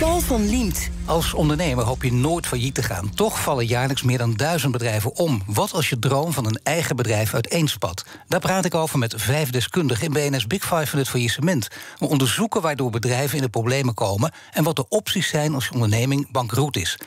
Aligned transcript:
Paul 0.00 0.20
van 0.20 0.48
Liemt. 0.48 0.90
Als 1.04 1.34
ondernemer 1.34 1.84
hoop 1.84 2.02
je 2.02 2.12
nooit 2.12 2.46
failliet 2.46 2.74
te 2.74 2.82
gaan. 2.82 3.14
Toch 3.14 3.40
vallen 3.40 3.66
jaarlijks 3.66 4.02
meer 4.02 4.18
dan 4.18 4.34
duizend 4.34 4.72
bedrijven 4.72 5.16
om. 5.16 5.42
Wat 5.46 5.72
als 5.72 5.88
je 5.88 5.98
droom 5.98 6.32
van 6.32 6.46
een 6.46 6.60
eigen 6.62 6.96
bedrijf 6.96 7.34
uiteenspat? 7.34 8.04
Daar 8.28 8.40
praat 8.40 8.64
ik 8.64 8.74
over 8.74 8.98
met 8.98 9.14
vijf 9.16 9.50
deskundigen 9.50 10.04
in 10.04 10.12
BNS 10.12 10.46
Big 10.46 10.62
Five 10.62 10.86
van 10.86 10.98
het 10.98 11.08
faillissement. 11.08 11.68
We 11.98 12.08
onderzoeken 12.08 12.62
waardoor 12.62 12.90
bedrijven 12.90 13.36
in 13.36 13.42
de 13.42 13.48
problemen 13.48 13.94
komen... 13.94 14.32
en 14.52 14.64
wat 14.64 14.76
de 14.76 14.88
opties 14.88 15.28
zijn 15.28 15.54
als 15.54 15.64
je 15.64 15.72
onderneming 15.72 16.30
bankroet 16.30 16.76
is. 16.76 16.98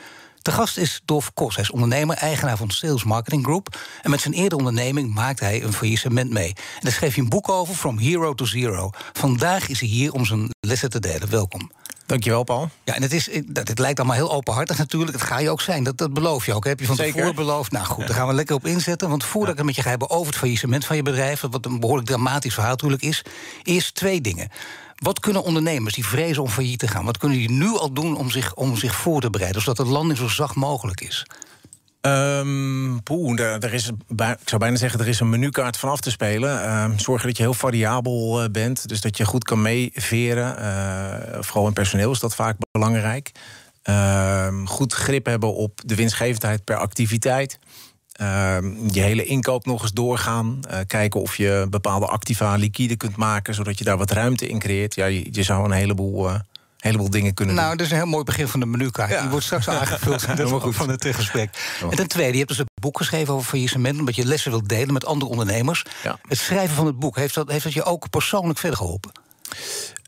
De 0.42 0.52
gast 0.52 0.78
is 0.78 1.00
Dolf 1.04 1.32
Kos. 1.32 1.54
Hij 1.54 1.64
is 1.64 1.70
ondernemer, 1.70 2.16
eigenaar 2.16 2.56
van 2.56 2.70
Sales 2.70 3.04
Marketing 3.04 3.44
Group. 3.44 3.78
En 4.02 4.10
met 4.10 4.20
zijn 4.20 4.34
eerdere 4.34 4.56
onderneming 4.56 5.14
maakt 5.14 5.40
hij 5.40 5.62
een 5.62 5.72
faillissement 5.72 6.30
mee. 6.30 6.48
En 6.48 6.80
daar 6.80 6.92
schreef 6.92 7.14
hij 7.14 7.22
een 7.22 7.30
boek 7.30 7.48
over, 7.48 7.74
From 7.74 7.98
Hero 7.98 8.34
to 8.34 8.44
Zero. 8.44 8.90
Vandaag 9.12 9.68
is 9.68 9.80
hij 9.80 9.88
hier 9.88 10.12
om 10.12 10.24
zijn 10.24 10.50
lessen 10.60 10.90
te 10.90 11.00
delen. 11.00 11.30
Welkom. 11.30 11.70
Dankjewel, 12.06 12.44
Paul. 12.44 12.70
Ja, 12.84 12.94
en 12.94 13.02
het, 13.02 13.12
is, 13.12 13.32
het, 13.32 13.68
het 13.68 13.78
lijkt 13.78 13.98
allemaal 13.98 14.16
heel 14.16 14.32
openhartig 14.32 14.78
natuurlijk. 14.78 15.12
Het 15.12 15.22
ga 15.22 15.38
je 15.38 15.50
ook 15.50 15.60
zijn, 15.60 15.84
dat, 15.84 15.98
dat 15.98 16.14
beloof 16.14 16.46
je 16.46 16.54
ook. 16.54 16.64
Heb 16.64 16.80
je 16.80 16.86
van 16.86 16.96
Zeker. 16.96 17.12
tevoren 17.12 17.34
beloofd? 17.34 17.72
Nou 17.72 17.84
goed, 17.84 18.06
daar 18.06 18.16
gaan 18.16 18.26
we 18.26 18.34
lekker 18.34 18.54
op 18.54 18.66
inzetten. 18.66 19.08
Want 19.08 19.24
voordat 19.24 19.50
ik 19.50 19.56
het 19.56 19.66
met 19.66 19.76
je 19.76 19.82
ga 19.82 19.88
hebben 19.88 20.10
over 20.10 20.26
het 20.26 20.36
faillissement 20.36 20.84
van 20.84 20.96
je 20.96 21.02
bedrijf... 21.02 21.40
wat 21.40 21.66
een 21.66 21.80
behoorlijk 21.80 22.08
dramatisch 22.08 22.54
verhaal 22.54 22.70
natuurlijk 22.70 23.02
is... 23.02 23.22
eerst 23.62 23.94
twee 23.94 24.20
dingen. 24.20 24.48
Wat 24.94 25.20
kunnen 25.20 25.44
ondernemers 25.44 25.94
die 25.94 26.06
vrezen 26.06 26.42
om 26.42 26.48
failliet 26.48 26.78
te 26.78 26.88
gaan... 26.88 27.04
wat 27.04 27.18
kunnen 27.18 27.38
die 27.38 27.50
nu 27.50 27.78
al 27.78 27.92
doen 27.92 28.16
om 28.16 28.30
zich, 28.30 28.54
om 28.54 28.76
zich 28.76 28.94
voor 28.94 29.20
te 29.20 29.30
bereiden... 29.30 29.62
zodat 29.62 29.86
de 29.86 29.92
landing 29.92 30.18
zo 30.18 30.28
zacht 30.28 30.54
mogelijk 30.54 31.00
is? 31.00 31.26
Um, 32.06 33.02
poeh, 33.02 33.58
is, 33.72 33.90
ik 34.16 34.38
zou 34.44 34.58
bijna 34.58 34.76
zeggen, 34.76 35.00
er 35.00 35.08
is 35.08 35.20
een 35.20 35.28
menukaart 35.28 35.76
van 35.76 35.90
af 35.90 36.00
te 36.00 36.10
spelen. 36.10 36.82
Um, 36.82 36.98
zorgen 36.98 37.26
dat 37.26 37.36
je 37.36 37.42
heel 37.42 37.54
variabel 37.54 38.42
uh, 38.42 38.50
bent. 38.50 38.88
Dus 38.88 39.00
dat 39.00 39.16
je 39.16 39.24
goed 39.24 39.44
kan 39.44 39.62
meeveren. 39.62 40.56
Uh, 40.58 41.42
vooral 41.42 41.66
in 41.66 41.72
personeel 41.72 42.10
is 42.10 42.18
dat 42.18 42.34
vaak 42.34 42.56
belangrijk. 42.70 43.32
Uh, 43.84 44.48
goed 44.64 44.92
grip 44.92 45.26
hebben 45.26 45.54
op 45.54 45.80
de 45.84 45.94
winstgevendheid 45.94 46.64
per 46.64 46.76
activiteit. 46.76 47.58
je 48.90 49.00
hele 49.00 49.24
inkoop 49.24 49.66
nog 49.66 49.82
eens 49.82 49.92
doorgaan. 49.92 50.60
Uh, 50.70 50.78
kijken 50.86 51.20
of 51.20 51.36
je 51.36 51.66
bepaalde 51.70 52.06
activa 52.06 52.54
liquide 52.56 52.96
kunt 52.96 53.16
maken, 53.16 53.54
zodat 53.54 53.78
je 53.78 53.84
daar 53.84 53.98
wat 53.98 54.10
ruimte 54.10 54.48
in 54.48 54.58
creëert. 54.58 54.94
Ja, 54.94 55.06
je, 55.06 55.28
je 55.30 55.42
zou 55.42 55.64
een 55.64 55.70
heleboel 55.70 56.30
heleboel 56.90 57.10
dingen 57.10 57.34
kunnen 57.34 57.54
nou, 57.54 57.68
doen. 57.68 57.76
dat 57.76 57.86
is 57.86 57.92
een 57.92 57.98
heel 57.98 58.06
mooi 58.06 58.24
begin 58.24 58.48
van 58.48 58.60
de 58.60 58.66
menukaart. 58.66 59.10
Ja. 59.10 59.20
Die 59.20 59.30
wordt 59.30 59.44
straks 59.44 59.68
aangevuld 59.80 60.22
van 60.74 60.88
het 60.88 61.06
gesprek. 61.06 61.76
En 61.90 61.96
ten 61.96 62.08
tweede, 62.08 62.32
je 62.32 62.38
hebt 62.38 62.48
dus 62.48 62.58
een 62.58 62.68
boek 62.80 62.96
geschreven 62.96 63.34
over 63.34 63.48
faillissement... 63.48 63.98
omdat 63.98 64.16
je 64.16 64.26
lessen 64.26 64.50
wilt 64.50 64.68
delen 64.68 64.92
met 64.92 65.04
andere 65.06 65.30
ondernemers. 65.30 65.84
Ja. 66.02 66.18
Het 66.28 66.38
schrijven 66.38 66.76
van 66.76 66.86
het 66.86 66.98
boek, 66.98 67.16
heeft 67.16 67.34
dat, 67.34 67.50
heeft 67.50 67.64
dat 67.64 67.72
je 67.72 67.84
ook 67.84 68.10
persoonlijk 68.10 68.58
verder 68.58 68.78
geholpen? 68.78 69.12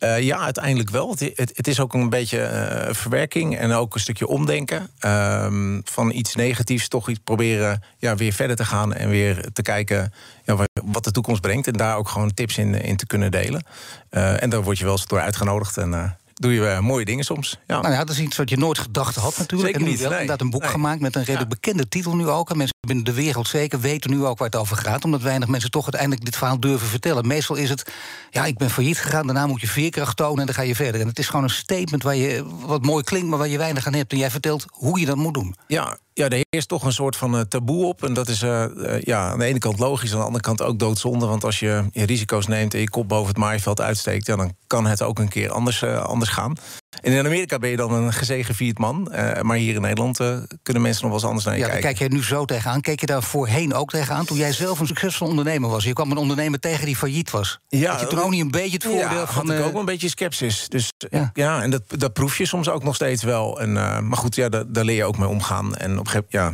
Uh, 0.01 0.21
ja, 0.21 0.39
uiteindelijk 0.39 0.91
wel. 0.91 1.11
Het, 1.11 1.21
het, 1.21 1.53
het, 1.55 1.69
is 1.69 1.81
ook 1.81 1.95
een 1.95 2.11
beetje 2.11 2.39
uh, 2.39 2.95
verwerking 2.95 3.59
en 3.59 3.73
ook 3.73 3.95
een 3.95 4.01
stukje 4.01 4.27
omdenken. 4.27 4.91
Uh, 5.01 5.47
van 5.85 6.11
iets 6.11 6.35
negatiefs 6.35 6.89
toch 6.89 7.09
iets 7.09 7.21
proberen 7.25 7.83
ja, 7.99 8.17
weer 8.17 8.33
verder 8.33 8.57
te 8.57 8.65
gaan... 8.65 8.95
en 8.95 9.09
weer 9.09 9.53
te 9.53 9.63
kijken 9.63 10.13
ja, 10.45 10.57
wat 10.85 11.05
de 11.05 11.11
toekomst 11.11 11.41
brengt... 11.41 11.67
en 11.67 11.73
daar 11.73 11.97
ook 11.97 12.09
gewoon 12.09 12.35
tips 12.35 12.59
in, 12.59 12.75
in 12.75 12.97
te 12.97 13.07
kunnen 13.07 13.31
delen. 13.31 13.67
En 14.11 14.51
daar 14.51 14.63
word 14.63 14.79
je 14.79 14.85
wel 14.85 14.93
eens 14.93 15.07
door 15.07 15.21
uitgenodigd... 15.21 15.77
En, 15.77 16.17
doe 16.41 16.53
je 16.53 16.61
uh, 16.61 16.81
mooie 16.81 17.05
dingen 17.05 17.25
soms. 17.25 17.59
Ja. 17.67 17.81
Nou 17.81 17.95
ja, 17.95 18.05
dat 18.05 18.11
is 18.11 18.20
iets 18.20 18.37
wat 18.37 18.51
je 18.51 18.56
nooit 18.56 18.79
gedacht 18.79 19.17
had 19.17 19.39
natuurlijk. 19.39 19.70
Zeker 19.70 19.87
en 19.87 19.92
niet. 19.92 20.01
Wel, 20.01 20.11
nee. 20.11 20.20
inderdaad 20.20 20.45
een 20.45 20.51
boek 20.51 20.62
nee. 20.62 20.70
gemaakt 20.70 21.01
met 21.01 21.15
een 21.15 21.25
redelijk 21.25 21.53
ja. 21.53 21.59
bekende 21.61 21.89
titel 21.89 22.17
nu 22.17 22.29
ook. 22.29 22.51
En 22.51 22.56
mensen 22.56 22.77
binnen 22.87 23.05
de 23.05 23.12
wereld 23.12 23.48
zeker 23.48 23.81
weten 23.81 24.11
nu 24.11 24.25
ook 24.25 24.39
waar 24.39 24.48
het 24.48 24.57
over 24.57 24.77
gaat. 24.77 25.05
Omdat 25.05 25.23
weinig 25.23 25.48
mensen 25.48 25.70
toch 25.70 25.83
uiteindelijk 25.83 26.25
dit 26.25 26.37
verhaal 26.37 26.61
durven 26.61 26.89
vertellen. 26.89 27.27
Meestal 27.27 27.57
is 27.57 27.69
het, 27.69 27.92
ja, 28.31 28.45
ik 28.45 28.59
ben 28.59 28.70
failliet 28.70 28.98
gegaan. 28.98 29.27
Daarna 29.27 29.47
moet 29.47 29.61
je 29.61 29.69
veerkracht 29.69 30.17
tonen 30.17 30.41
en 30.41 30.47
dan 30.47 30.55
ga 30.55 30.62
je 30.62 30.75
verder. 30.75 31.01
En 31.01 31.07
het 31.07 31.19
is 31.19 31.29
gewoon 31.29 31.45
een 31.45 31.51
statement 31.51 32.03
waar 32.03 32.17
je, 32.17 32.45
wat 32.61 32.84
mooi 32.84 33.05
klinkt, 33.05 33.29
maar 33.29 33.39
waar 33.39 33.48
je 33.48 33.59
weinig 33.59 33.87
aan 33.87 33.95
hebt. 33.95 34.12
En 34.12 34.19
jij 34.19 34.31
vertelt 34.31 34.64
hoe 34.70 35.01
je 35.01 35.07
dat 35.07 35.17
moet 35.17 35.34
doen. 35.34 35.55
Ja, 35.67 35.98
ja, 36.19 36.28
er 36.28 36.45
heerst 36.50 36.69
toch 36.69 36.84
een 36.84 36.92
soort 36.92 37.17
van 37.17 37.34
uh, 37.34 37.41
taboe 37.41 37.84
op. 37.84 38.05
En 38.05 38.14
dat 38.14 38.28
is 38.28 38.42
uh, 38.42 38.64
uh, 38.77 39.00
ja, 39.00 39.31
aan 39.31 39.39
de 39.39 39.45
ene 39.45 39.59
kant 39.59 39.78
logisch, 39.78 40.12
aan 40.12 40.19
de 40.19 40.25
andere 40.25 40.42
kant 40.42 40.63
ook 40.63 40.79
doodzonde. 40.79 41.27
Want 41.27 41.45
als 41.45 41.58
je, 41.58 41.85
je 41.92 42.07
risico's 42.07 42.46
neemt 42.46 42.74
en 42.74 42.80
je 42.80 42.91
kop 42.91 43.08
boven 43.08 43.29
het 43.29 43.36
maaiveld 43.36 43.80
uitsteekt... 43.80 44.27
Ja, 44.27 44.36
dan 44.36 44.57
kan 44.67 44.86
het 44.86 45.02
ook 45.02 45.18
een 45.18 45.29
keer 45.29 45.51
anders, 45.51 45.85
anders 45.85 46.30
gaan. 46.30 46.57
En 47.01 47.12
in 47.12 47.27
Amerika 47.27 47.58
ben 47.58 47.70
je 47.70 47.77
dan 47.77 47.92
een 47.92 48.12
gezegevierd 48.12 48.79
man. 48.79 49.08
maar 49.42 49.57
hier 49.57 49.74
in 49.74 49.80
Nederland 49.80 50.17
kunnen 50.62 50.83
mensen 50.83 51.02
nog 51.08 51.11
wel 51.11 51.12
eens 51.12 51.24
anders 51.24 51.45
naar 51.45 51.55
je 51.55 51.61
ja, 51.61 51.67
kijken. 51.67 51.84
Kijk 51.84 51.98
jij 51.98 52.08
nu 52.08 52.24
zo 52.24 52.45
tegenaan? 52.45 52.80
Keek 52.80 53.01
je 53.01 53.07
daar 53.07 53.23
voorheen 53.23 53.74
ook 53.74 53.90
tegenaan? 53.90 54.24
Toen 54.24 54.36
jij 54.36 54.52
zelf 54.52 54.80
een 54.80 54.86
succesvol 54.86 55.29
ondernemer 55.29 55.70
was. 55.70 55.85
Je 55.85 55.92
kwam 55.92 56.11
een 56.11 56.17
ondernemer 56.17 56.61
tegen 56.61 56.86
die 56.86 56.96
failliet 56.96 57.30
was. 57.30 57.58
Ja, 57.68 57.90
had 57.90 58.01
je 58.01 58.06
toen 58.06 58.23
ook 58.23 58.30
niet 58.30 58.40
een 58.40 58.51
beetje 58.51 58.73
het 58.73 58.85
voordeel 58.85 59.18
ja, 59.18 59.27
van... 59.27 59.48
had 59.48 59.58
ik 59.58 59.64
ook 59.64 59.70
wel 59.73 59.80
een 59.80 59.86
beetje 59.86 60.08
sceptisch. 60.08 60.68
Dus 60.68 60.92
ja, 60.96 61.30
ja 61.35 61.62
en 61.62 61.70
dat, 61.70 61.83
dat 61.86 62.12
proef 62.12 62.39
je 62.39 62.46
soms 62.46 62.68
ook 62.68 62.85
nog 62.85 62.95
steeds 62.95 63.23
wel. 63.23 63.61
En, 63.61 63.73
maar 63.73 64.17
goed, 64.17 64.35
ja, 64.35 64.48
daar, 64.48 64.64
daar 64.67 64.85
leer 64.85 64.96
je 64.96 65.05
ook 65.05 65.18
mee 65.18 65.29
omgaan. 65.29 65.77
En 65.77 65.98
op 65.98 66.24
ja, 66.29 66.52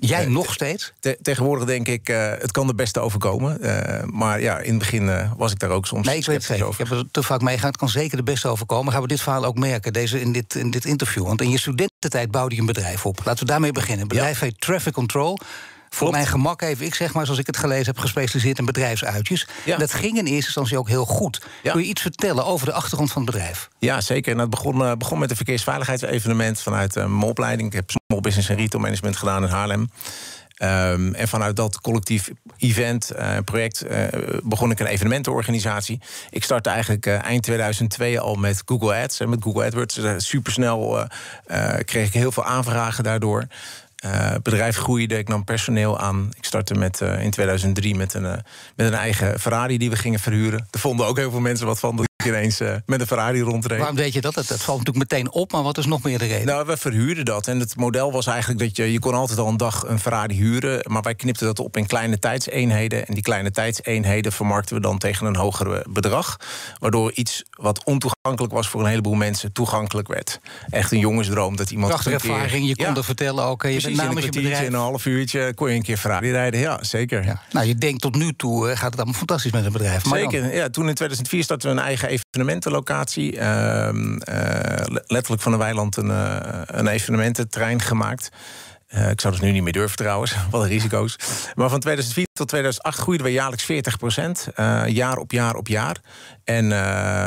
Jij 0.00 0.26
uh, 0.26 0.30
nog 0.30 0.52
steeds? 0.52 0.92
Te 1.00 1.18
tegenwoordig 1.22 1.66
denk 1.66 1.88
ik, 1.88 2.08
uh, 2.08 2.32
het 2.38 2.50
kan 2.52 2.66
de 2.66 2.74
beste 2.74 3.00
overkomen. 3.00 3.58
Uh, 3.60 4.02
maar 4.04 4.40
ja, 4.40 4.58
in 4.58 4.70
het 4.70 4.78
begin 4.78 5.28
was 5.36 5.52
ik 5.52 5.58
daar 5.58 5.70
ook 5.70 5.86
soms. 5.86 6.06
Nee, 6.06 6.16
ik 6.16 6.26
weet 6.26 6.36
het 6.36 6.44
zeker. 6.44 6.68
Ik 6.68 6.78
heb 6.78 6.90
er 6.90 7.04
te 7.10 7.22
vaak 7.22 7.40
meegaan. 7.40 7.68
Het 7.68 7.76
kan 7.76 7.88
zeker 7.88 8.16
de 8.16 8.22
beste 8.22 8.48
overkomen. 8.48 8.92
Gaan 8.92 9.02
we 9.02 9.08
dit 9.08 9.20
verhaal 9.20 9.44
ook 9.44 9.58
merken 9.58 9.92
deze, 9.92 10.20
in, 10.20 10.32
dit, 10.32 10.54
in 10.54 10.70
dit 10.70 10.84
interview. 10.84 11.24
Want 11.24 11.40
in 11.40 11.50
je 11.50 11.58
studententijd 11.58 12.30
bouwde 12.30 12.54
je 12.54 12.60
een 12.60 12.66
bedrijf 12.66 13.06
op. 13.06 13.20
Laten 13.24 13.46
we 13.46 13.50
daarmee 13.50 13.72
beginnen. 13.72 14.00
Een 14.00 14.08
bedrijf 14.08 14.40
ja. 14.40 14.44
heet 14.44 14.60
Traffic 14.60 14.92
Control. 14.92 15.38
Voor 15.94 16.10
mijn 16.10 16.26
gemak 16.26 16.62
even, 16.62 16.86
ik 16.86 16.94
zeg 16.94 17.14
maar, 17.14 17.24
zoals 17.24 17.40
ik 17.40 17.46
het 17.46 17.56
gelezen 17.56 17.86
heb, 17.86 17.98
gespecialiseerd 17.98 18.58
in 18.58 18.64
bedrijfsuitjes. 18.64 19.46
Ja. 19.64 19.76
Dat 19.76 19.92
ging 19.92 20.18
in 20.18 20.24
eerste 20.24 20.46
instantie 20.46 20.78
ook 20.78 20.88
heel 20.88 21.04
goed. 21.04 21.42
Ja. 21.62 21.72
Kun 21.72 21.80
je 21.80 21.86
iets 21.86 22.02
vertellen 22.02 22.44
over 22.44 22.66
de 22.66 22.72
achtergrond 22.72 23.12
van 23.12 23.22
het 23.22 23.30
bedrijf? 23.30 23.68
Ja, 23.78 24.00
zeker. 24.00 24.32
En 24.32 24.38
dat 24.38 24.50
begon, 24.50 24.82
uh, 24.82 24.92
begon 24.92 25.18
met 25.18 25.30
een 25.30 25.36
verkeersveiligheidsevenement 25.36 26.60
vanuit 26.60 26.96
uh, 26.96 27.04
mijn 27.04 27.22
opleiding. 27.30 27.68
Ik 27.68 27.74
heb 27.74 27.90
small 27.90 28.20
business 28.20 28.48
en 28.48 28.56
retail 28.56 28.82
management 28.82 29.16
gedaan 29.16 29.42
in 29.42 29.48
Haarlem. 29.48 29.90
Um, 30.62 31.14
en 31.14 31.28
vanuit 31.28 31.56
dat 31.56 31.80
collectief 31.80 32.30
event, 32.56 33.12
uh, 33.16 33.36
project, 33.44 33.84
uh, 33.90 34.04
begon 34.42 34.70
ik 34.70 34.80
een 34.80 34.86
evenementenorganisatie. 34.86 36.00
Ik 36.30 36.44
startte 36.44 36.70
eigenlijk 36.70 37.06
uh, 37.06 37.24
eind 37.24 37.42
2002 37.42 38.20
al 38.20 38.34
met 38.34 38.62
Google 38.64 38.94
Ads 38.94 39.20
en 39.20 39.28
met 39.28 39.42
Google 39.42 39.64
AdWords. 39.64 40.00
supersnel 40.16 41.06
kreeg 41.84 42.06
ik 42.06 42.12
heel 42.12 42.32
veel 42.32 42.44
aanvragen 42.44 43.04
daardoor. 43.04 43.46
Het 44.06 44.42
bedrijf 44.42 44.76
groeide, 44.76 45.18
ik 45.18 45.28
nam 45.28 45.44
personeel 45.44 45.98
aan. 45.98 46.30
Ik 46.36 46.44
startte 46.44 46.74
met, 46.74 47.00
in 47.00 47.30
2003 47.30 47.94
met 47.94 48.14
een, 48.14 48.22
met 48.76 48.86
een 48.86 48.94
eigen 48.94 49.40
Ferrari 49.40 49.78
die 49.78 49.90
we 49.90 49.96
gingen 49.96 50.20
verhuren. 50.20 50.66
Er 50.70 50.78
vonden 50.78 51.06
ook 51.06 51.16
heel 51.16 51.30
veel 51.30 51.40
mensen 51.40 51.66
wat 51.66 51.78
van 51.78 51.96
ineens 52.24 52.60
uh, 52.60 52.74
met 52.86 53.00
een 53.00 53.06
Ferrari 53.06 53.40
rondreed. 53.40 53.78
Waarom 53.78 53.96
weet 53.96 54.12
je 54.12 54.20
dat? 54.20 54.34
Het 54.34 54.46
valt 54.46 54.78
natuurlijk 54.78 55.10
meteen 55.10 55.32
op, 55.32 55.52
maar 55.52 55.62
wat 55.62 55.78
is 55.78 55.86
nog 55.86 56.02
meer 56.02 56.18
de 56.18 56.26
reden? 56.26 56.46
Nou, 56.46 56.66
we 56.66 56.76
verhuurden 56.76 57.24
dat. 57.24 57.46
En 57.46 57.60
het 57.60 57.76
model 57.76 58.12
was 58.12 58.26
eigenlijk 58.26 58.60
dat 58.60 58.76
je... 58.76 58.92
je 58.92 58.98
kon 58.98 59.14
altijd 59.14 59.38
al 59.38 59.48
een 59.48 59.56
dag 59.56 59.84
een 59.86 60.00
Ferrari 60.00 60.34
huren... 60.34 60.80
maar 60.92 61.02
wij 61.02 61.14
knipten 61.14 61.46
dat 61.46 61.58
op 61.58 61.76
in 61.76 61.86
kleine 61.86 62.18
tijdseenheden. 62.18 63.06
En 63.06 63.14
die 63.14 63.22
kleine 63.22 63.50
tijdseenheden 63.50 64.32
vermarkten 64.32 64.74
we 64.74 64.82
dan 64.82 64.98
tegen 64.98 65.26
een 65.26 65.36
hoger 65.36 65.84
bedrag. 65.90 66.36
Waardoor 66.78 67.12
iets 67.12 67.44
wat 67.50 67.84
ontoegankelijk 67.84 68.52
was 68.52 68.68
voor 68.68 68.80
een 68.80 68.88
heleboel 68.88 69.14
mensen... 69.14 69.52
toegankelijk 69.52 70.08
werd. 70.08 70.40
Echt 70.70 70.92
een 70.92 70.98
jongensdroom 70.98 71.56
dat 71.56 71.70
iemand... 71.70 71.92
Prachtige 71.92 72.14
ervaring, 72.14 72.66
je 72.66 72.76
kon 72.76 72.86
ja. 72.86 72.96
er 72.96 73.04
vertellen 73.04 73.44
ook. 73.44 73.62
Je 73.62 73.68
Precies, 73.68 73.84
bent 73.84 73.96
namens 73.96 74.26
in 74.26 74.32
je 74.32 74.40
bedrijf. 74.40 74.66
In 74.66 74.72
een 74.72 74.80
half 74.80 75.06
uurtje 75.06 75.54
kon 75.54 75.68
je 75.68 75.74
een 75.74 75.82
keer 75.82 75.96
Ferrari 75.96 76.30
rijden. 76.30 76.60
Ja, 76.60 76.84
zeker. 76.84 77.24
Ja. 77.24 77.42
Nou, 77.52 77.66
je 77.66 77.74
denkt 77.74 78.00
tot 78.00 78.14
nu 78.14 78.32
toe 78.32 78.76
gaat 78.76 78.90
het 78.90 78.96
allemaal 78.96 79.14
fantastisch 79.14 79.52
met 79.52 79.64
het 79.64 79.72
bedrijf. 79.72 80.04
Maar 80.04 80.18
zeker. 80.18 80.40
Dan... 80.42 80.50
Ja, 80.50 80.68
toen 80.68 80.88
in 80.88 80.94
2004 80.94 81.42
startten 81.42 81.70
we 81.70 81.76
een 81.76 81.82
eigen 81.82 82.08
evenementenlocatie. 82.10 83.32
Uh, 83.32 83.40
uh, 83.40 84.14
letterlijk 85.06 85.42
van 85.42 85.52
een 85.52 85.58
weiland 85.58 85.96
een, 85.96 86.06
uh, 86.06 86.36
een 86.66 86.86
evenemententrein 86.86 87.80
gemaakt. 87.80 88.30
Uh, 88.94 89.10
ik 89.10 89.20
zou 89.20 89.34
dat 89.34 89.42
nu 89.42 89.52
niet 89.52 89.62
meer 89.62 89.72
durven 89.72 89.96
trouwens, 89.96 90.34
wat 90.50 90.66
risico's. 90.66 91.16
Maar 91.54 91.68
van 91.68 91.80
2004 91.80 92.26
tot 92.32 92.48
2008 92.48 92.98
groeiden 92.98 93.26
we 93.26 93.32
jaarlijks 93.32 93.64
40 93.64 93.96
procent. 93.96 94.48
Uh, 94.56 94.82
jaar 94.86 95.16
op 95.16 95.32
jaar 95.32 95.54
op 95.54 95.68
jaar. 95.68 95.96
En 96.44 96.64
uh, 96.64 96.70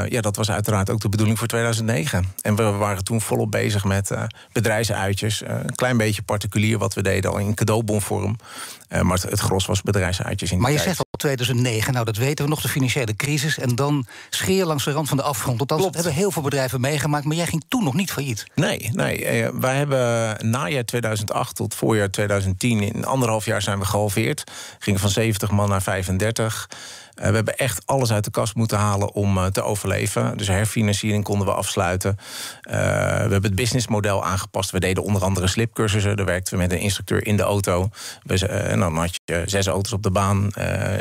ja, 0.07 0.21
dat 0.21 0.35
was 0.35 0.51
uiteraard 0.51 0.89
ook 0.89 0.99
de 0.99 1.09
bedoeling 1.09 1.37
voor 1.37 1.47
2009. 1.47 2.33
En 2.41 2.55
we 2.55 2.63
waren 2.63 3.03
toen 3.03 3.21
volop 3.21 3.51
bezig 3.51 3.83
met 3.83 4.11
bedrijfsuitjes. 4.51 5.41
een 5.45 5.75
klein 5.75 5.97
beetje 5.97 6.21
particulier 6.21 6.77
wat 6.77 6.93
we 6.93 7.01
deden 7.01 7.31
al 7.31 7.37
in 7.37 7.53
cadeaubonvorm. 7.53 8.35
maar 9.01 9.17
het, 9.17 9.29
het, 9.29 9.39
gros 9.39 9.65
was 9.65 9.81
bedrijfsuitjes 9.81 10.51
in 10.51 10.59
Maar 10.59 10.71
je 10.71 10.77
tijd. 10.77 10.87
zegt 10.87 11.02
2009, 11.23 11.93
nou 11.93 12.05
dat 12.05 12.17
weten 12.17 12.45
we 12.45 12.49
nog, 12.49 12.61
de 12.61 12.67
financiële 12.67 13.15
crisis. 13.15 13.57
En 13.57 13.75
dan 13.75 14.05
scheer 14.29 14.65
langs 14.65 14.83
de 14.83 14.91
rand 14.91 15.07
van 15.07 15.17
de 15.17 15.23
afgrond. 15.23 15.59
Althans, 15.59 15.83
dat 15.83 15.93
hebben 15.93 16.13
heel 16.13 16.31
veel 16.31 16.41
bedrijven 16.41 16.81
meegemaakt. 16.81 17.25
Maar 17.25 17.35
jij 17.35 17.45
ging 17.45 17.63
toen 17.67 17.83
nog 17.83 17.93
niet 17.93 18.11
failliet. 18.11 18.45
Nee, 18.55 18.89
nee. 18.93 19.51
wij 19.51 19.75
hebben 19.75 20.37
najaar 20.49 20.85
2008 20.85 21.55
tot 21.55 21.75
voorjaar 21.75 22.09
2010... 22.09 22.81
in 22.81 23.05
anderhalf 23.05 23.45
jaar 23.45 23.61
zijn 23.61 23.79
we 23.79 23.85
gehalveerd. 23.85 24.43
Gingen 24.79 24.99
van 24.99 25.09
70 25.09 25.51
man 25.51 25.69
naar 25.69 25.81
35. 25.81 26.69
We 27.15 27.21
hebben 27.21 27.57
echt 27.57 27.81
alles 27.85 28.11
uit 28.11 28.23
de 28.23 28.31
kast 28.31 28.55
moeten 28.55 28.77
halen 28.77 29.13
om 29.13 29.51
te 29.51 29.61
overleven. 29.61 30.37
Dus 30.37 30.47
herfinanciering 30.47 31.23
konden 31.23 31.47
we 31.47 31.53
afsluiten. 31.53 32.17
we 32.61 32.71
hebben 32.71 33.43
het 33.43 33.55
businessmodel 33.55 34.23
aangepast. 34.23 34.71
We 34.71 34.79
deden 34.79 35.03
onder 35.03 35.23
andere 35.23 35.47
slipcursussen. 35.47 36.15
Daar 36.15 36.25
werkten 36.25 36.53
we 36.53 36.59
met 36.59 36.71
een 36.71 36.79
instructeur 36.79 37.25
in 37.25 37.37
de 37.37 37.43
auto. 37.43 37.89
We, 38.23 38.47
en 38.47 38.79
dan 38.79 38.97
had 38.97 39.19
je 39.25 39.43
zes 39.45 39.67
auto's 39.67 39.91
op 39.91 40.03
de 40.03 40.11
baan, 40.11 40.51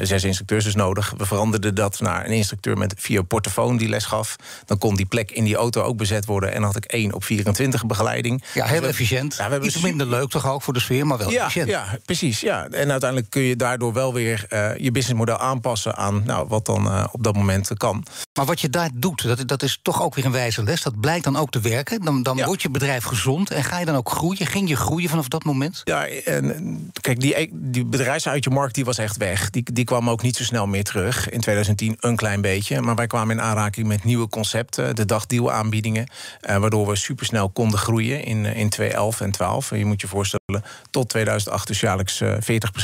zes 0.03 0.25
instructeurs 0.25 0.65
dus 0.65 0.75
nodig. 0.75 1.15
We 1.17 1.27
veranderden 1.27 1.75
dat 1.75 2.01
naar 2.01 2.25
een 2.25 2.33
instructeur 2.33 2.79
met 2.79 2.95
via 2.97 3.23
portofoon 3.23 3.77
die 3.77 3.89
les 3.89 4.05
gaf. 4.05 4.37
Dan 4.65 4.79
kon 4.79 4.97
die 4.97 5.07
plek 5.07 5.31
in 5.31 5.45
die 5.45 5.57
auto 5.57 5.83
ook 5.83 5.97
bezet 5.97 6.25
worden. 6.25 6.49
En 6.49 6.55
dan 6.55 6.65
had 6.65 6.77
ik 6.77 6.85
één 6.85 7.13
op 7.13 7.25
24 7.25 7.87
begeleiding. 7.87 8.45
Ja, 8.55 8.65
heel 8.65 8.81
dus 8.81 8.89
efficiënt. 8.89 9.35
Ja, 9.37 9.45
we 9.45 9.51
hebben 9.51 9.69
Iets 9.69 9.81
minder 9.81 10.07
leuk 10.07 10.29
toch 10.29 10.51
ook 10.51 10.63
voor 10.63 10.75
de 10.75 10.81
sfeer, 10.81 11.07
maar 11.07 11.19
wel 11.19 11.31
ja, 11.31 11.41
efficiënt. 11.41 11.69
Ja, 11.69 11.99
precies. 12.05 12.41
Ja. 12.41 12.69
En 12.71 12.91
uiteindelijk 12.91 13.31
kun 13.31 13.43
je 13.43 13.57
daardoor 13.57 13.93
wel 13.93 14.15
weer 14.15 14.47
uh, 14.51 14.77
je 14.77 14.91
businessmodel 14.91 15.39
aanpassen 15.39 15.97
aan 16.03 16.23
nou, 16.25 16.49
wat 16.49 16.67
dan 16.67 16.87
uh, 16.87 17.05
op 17.13 17.23
dat 17.23 17.35
moment 17.35 17.71
kan. 17.77 18.05
Maar 18.39 18.47
wat 18.47 18.61
je 18.61 18.71
daar 18.71 18.91
doet, 18.95 19.23
dat, 19.23 19.49
dat 19.49 19.63
is 19.63 19.79
toch 19.83 20.03
ook 20.03 20.15
weer 20.15 20.25
een 20.25 20.33
wijze 20.33 20.63
les. 20.63 20.83
Dat 20.83 21.01
blijkt 21.01 21.25
dan 21.25 21.37
ook 21.37 21.51
te 21.51 21.61
werken. 21.61 22.01
Dan, 22.05 22.23
dan 22.23 22.45
wordt 22.45 22.63
je 22.63 22.71
bedrijf 22.71 23.05
gezond 23.05 23.51
en 23.51 23.65
ga 23.65 23.79
je 23.79 23.85
dan 23.85 23.97
ook 23.97 24.11
groeien. 24.11 24.47
Ging 24.47 24.69
je 24.69 24.77
groeien 24.77 25.09
vanaf 25.09 25.29
dat 25.29 25.45
moment? 25.45 25.81
Ja, 25.85 26.07
en 26.07 26.91
kijk, 27.01 27.21
die, 27.21 27.51
die 27.53 27.85
bedrijfsuitje-markt 27.85 28.75
die 28.75 28.85
was 28.85 28.99
echt 28.99 29.17
weg. 29.17 29.51
Die, 29.51 29.73
die 29.73 29.85
kwam 29.85 30.11
ook 30.11 30.23
niet 30.23 30.37
zo 30.37 30.45
snel 30.45 30.67
meer 30.67 30.85
terug. 30.85 31.31
In 31.31 31.41
2010 31.41 31.97
een 32.01 32.17
klein 32.17 32.41
beetje. 32.41 32.81
Maar 32.81 32.95
wij 32.95 33.07
kwamen 33.07 33.37
in 33.37 33.43
aanraking 33.43 33.87
met 33.87 34.05
nieuwe 34.05 34.29
concepten. 34.29 34.97
De 34.97 35.05
dagdeal 35.05 35.53
aanbiedingen. 35.53 36.11
Uh, 36.51 36.57
waardoor 36.57 36.87
we 36.87 36.97
supersnel 36.97 37.51
konden 37.51 37.79
groeien 37.79 38.25
in, 38.25 38.45
in 38.45 38.69
2011 38.69 39.21
en 39.21 39.31
12. 39.31 39.77
Je 39.77 39.85
moet 39.85 40.01
je 40.01 40.09
voorstellen, 40.09 40.65
tot 40.91 41.09
2008 41.09 41.67
dus 41.67 41.81
jaarlijks 41.81 42.23
40% 42.23 42.27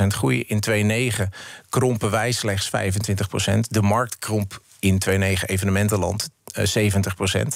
groei. 0.07 0.45
In 0.47 0.61
2009 0.61 1.31
krompen 1.69 2.11
wij 2.11 2.33
slechts 2.33 2.71
25%. 2.71 3.59
De 3.69 3.83
markt 3.83 4.19
kromp 4.19 4.61
in 4.81 4.99
2009 4.99 5.49
evenementenland 5.49 6.29
70% 6.53 6.61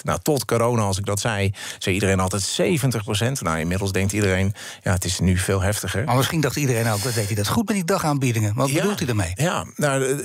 Nou, 0.03 0.19
tot 0.23 0.44
corona, 0.44 0.82
als 0.82 0.99
ik 0.99 1.06
dat 1.06 1.20
zei, 1.20 1.53
zei 1.79 1.94
iedereen 1.94 2.20
altijd 2.20 2.61
70% 2.61 3.43
Nou, 3.43 3.59
inmiddels 3.59 3.93
denkt 3.93 4.12
iedereen, 4.12 4.55
ja, 4.82 4.93
het 4.93 5.05
is 5.05 5.19
nu 5.20 5.38
veel 5.38 5.61
heftiger. 5.61 6.05
Maar 6.05 6.17
misschien 6.17 6.41
dacht 6.41 6.56
iedereen 6.56 6.88
ook, 6.88 6.99
wat 6.99 7.14
deed 7.14 7.26
hij 7.26 7.35
dat 7.35 7.49
goed 7.49 7.67
met 7.67 7.75
die 7.75 7.85
dagaanbiedingen? 7.85 8.55
Wat 8.55 8.73
bedoelt 8.73 8.99
hij 8.99 9.09
ermee? 9.09 9.32
Ja, 9.35 9.64
nou, 9.76 10.19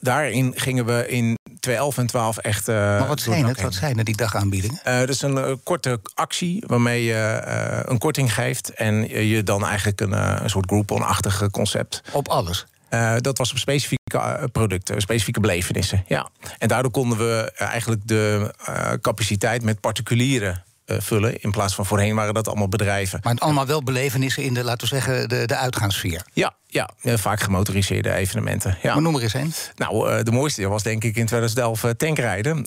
daarin 0.00 0.52
gingen 0.56 0.86
we 0.86 1.08
in 1.08 1.38
2011 1.60 1.98
en 1.98 2.06
12 2.06 2.36
echt. 2.36 2.68
Uh, 2.68 2.74
maar 2.74 3.06
wat 3.06 3.20
zijn 3.20 3.46
het? 3.46 3.60
Wat 3.60 3.74
zijn 3.74 3.96
het, 3.96 4.06
die 4.06 4.16
dagaanbiedingen? 4.16 4.80
Uh, 4.88 4.98
dat 4.98 5.08
is 5.08 5.22
een 5.22 5.36
uh, 5.36 5.52
korte 5.62 6.00
actie 6.14 6.64
waarmee 6.66 7.04
je 7.04 7.42
een 7.86 7.98
korting 7.98 8.34
geeft 8.34 8.68
en 8.68 9.08
je 9.26 9.42
dan 9.42 9.66
eigenlijk 9.66 10.00
een, 10.00 10.42
een 10.42 10.50
soort 10.50 10.66
Groupon-achtig 10.66 11.50
concept. 11.50 12.02
Op 12.12 12.28
alles? 12.28 12.66
Uh, 12.90 13.14
dat 13.18 13.38
was 13.38 13.50
op 13.50 13.58
specifieke 13.58 14.16
uh, 14.16 14.42
producten, 14.52 15.00
specifieke 15.00 15.40
belevenissen. 15.40 16.04
Ja. 16.06 16.28
En 16.58 16.68
daardoor 16.68 16.90
konden 16.90 17.18
we 17.18 17.52
uh, 17.60 17.68
eigenlijk 17.68 18.00
de 18.04 18.54
capaciteit 19.00 19.62
met 19.62 19.80
particulieren 19.80 20.64
vullen. 20.86 21.42
In 21.42 21.50
plaats 21.50 21.74
van 21.74 21.86
voorheen 21.86 22.14
waren 22.14 22.34
dat 22.34 22.48
allemaal 22.48 22.68
bedrijven. 22.68 23.20
Maar 23.22 23.34
allemaal 23.34 23.66
wel 23.66 23.82
belevenissen 23.82 24.42
in 24.42 24.54
de, 24.54 24.64
laten 24.64 24.88
we 24.88 24.94
zeggen, 24.94 25.28
de, 25.28 25.46
de 25.46 25.56
uitgangssfeer. 25.56 26.22
Ja, 26.32 26.54
ja, 26.66 26.90
vaak 27.02 27.40
gemotoriseerde 27.40 28.12
evenementen. 28.12 28.78
Ja. 28.82 28.92
Maar 28.92 29.02
noem 29.02 29.16
er 29.16 29.22
eens 29.22 29.34
een. 29.34 29.52
Nou, 29.76 30.22
de 30.22 30.30
mooiste 30.30 30.68
was 30.68 30.82
denk 30.82 31.04
ik 31.04 31.16
in 31.16 31.26
2011 31.26 31.84
tankrijden. 31.96 32.58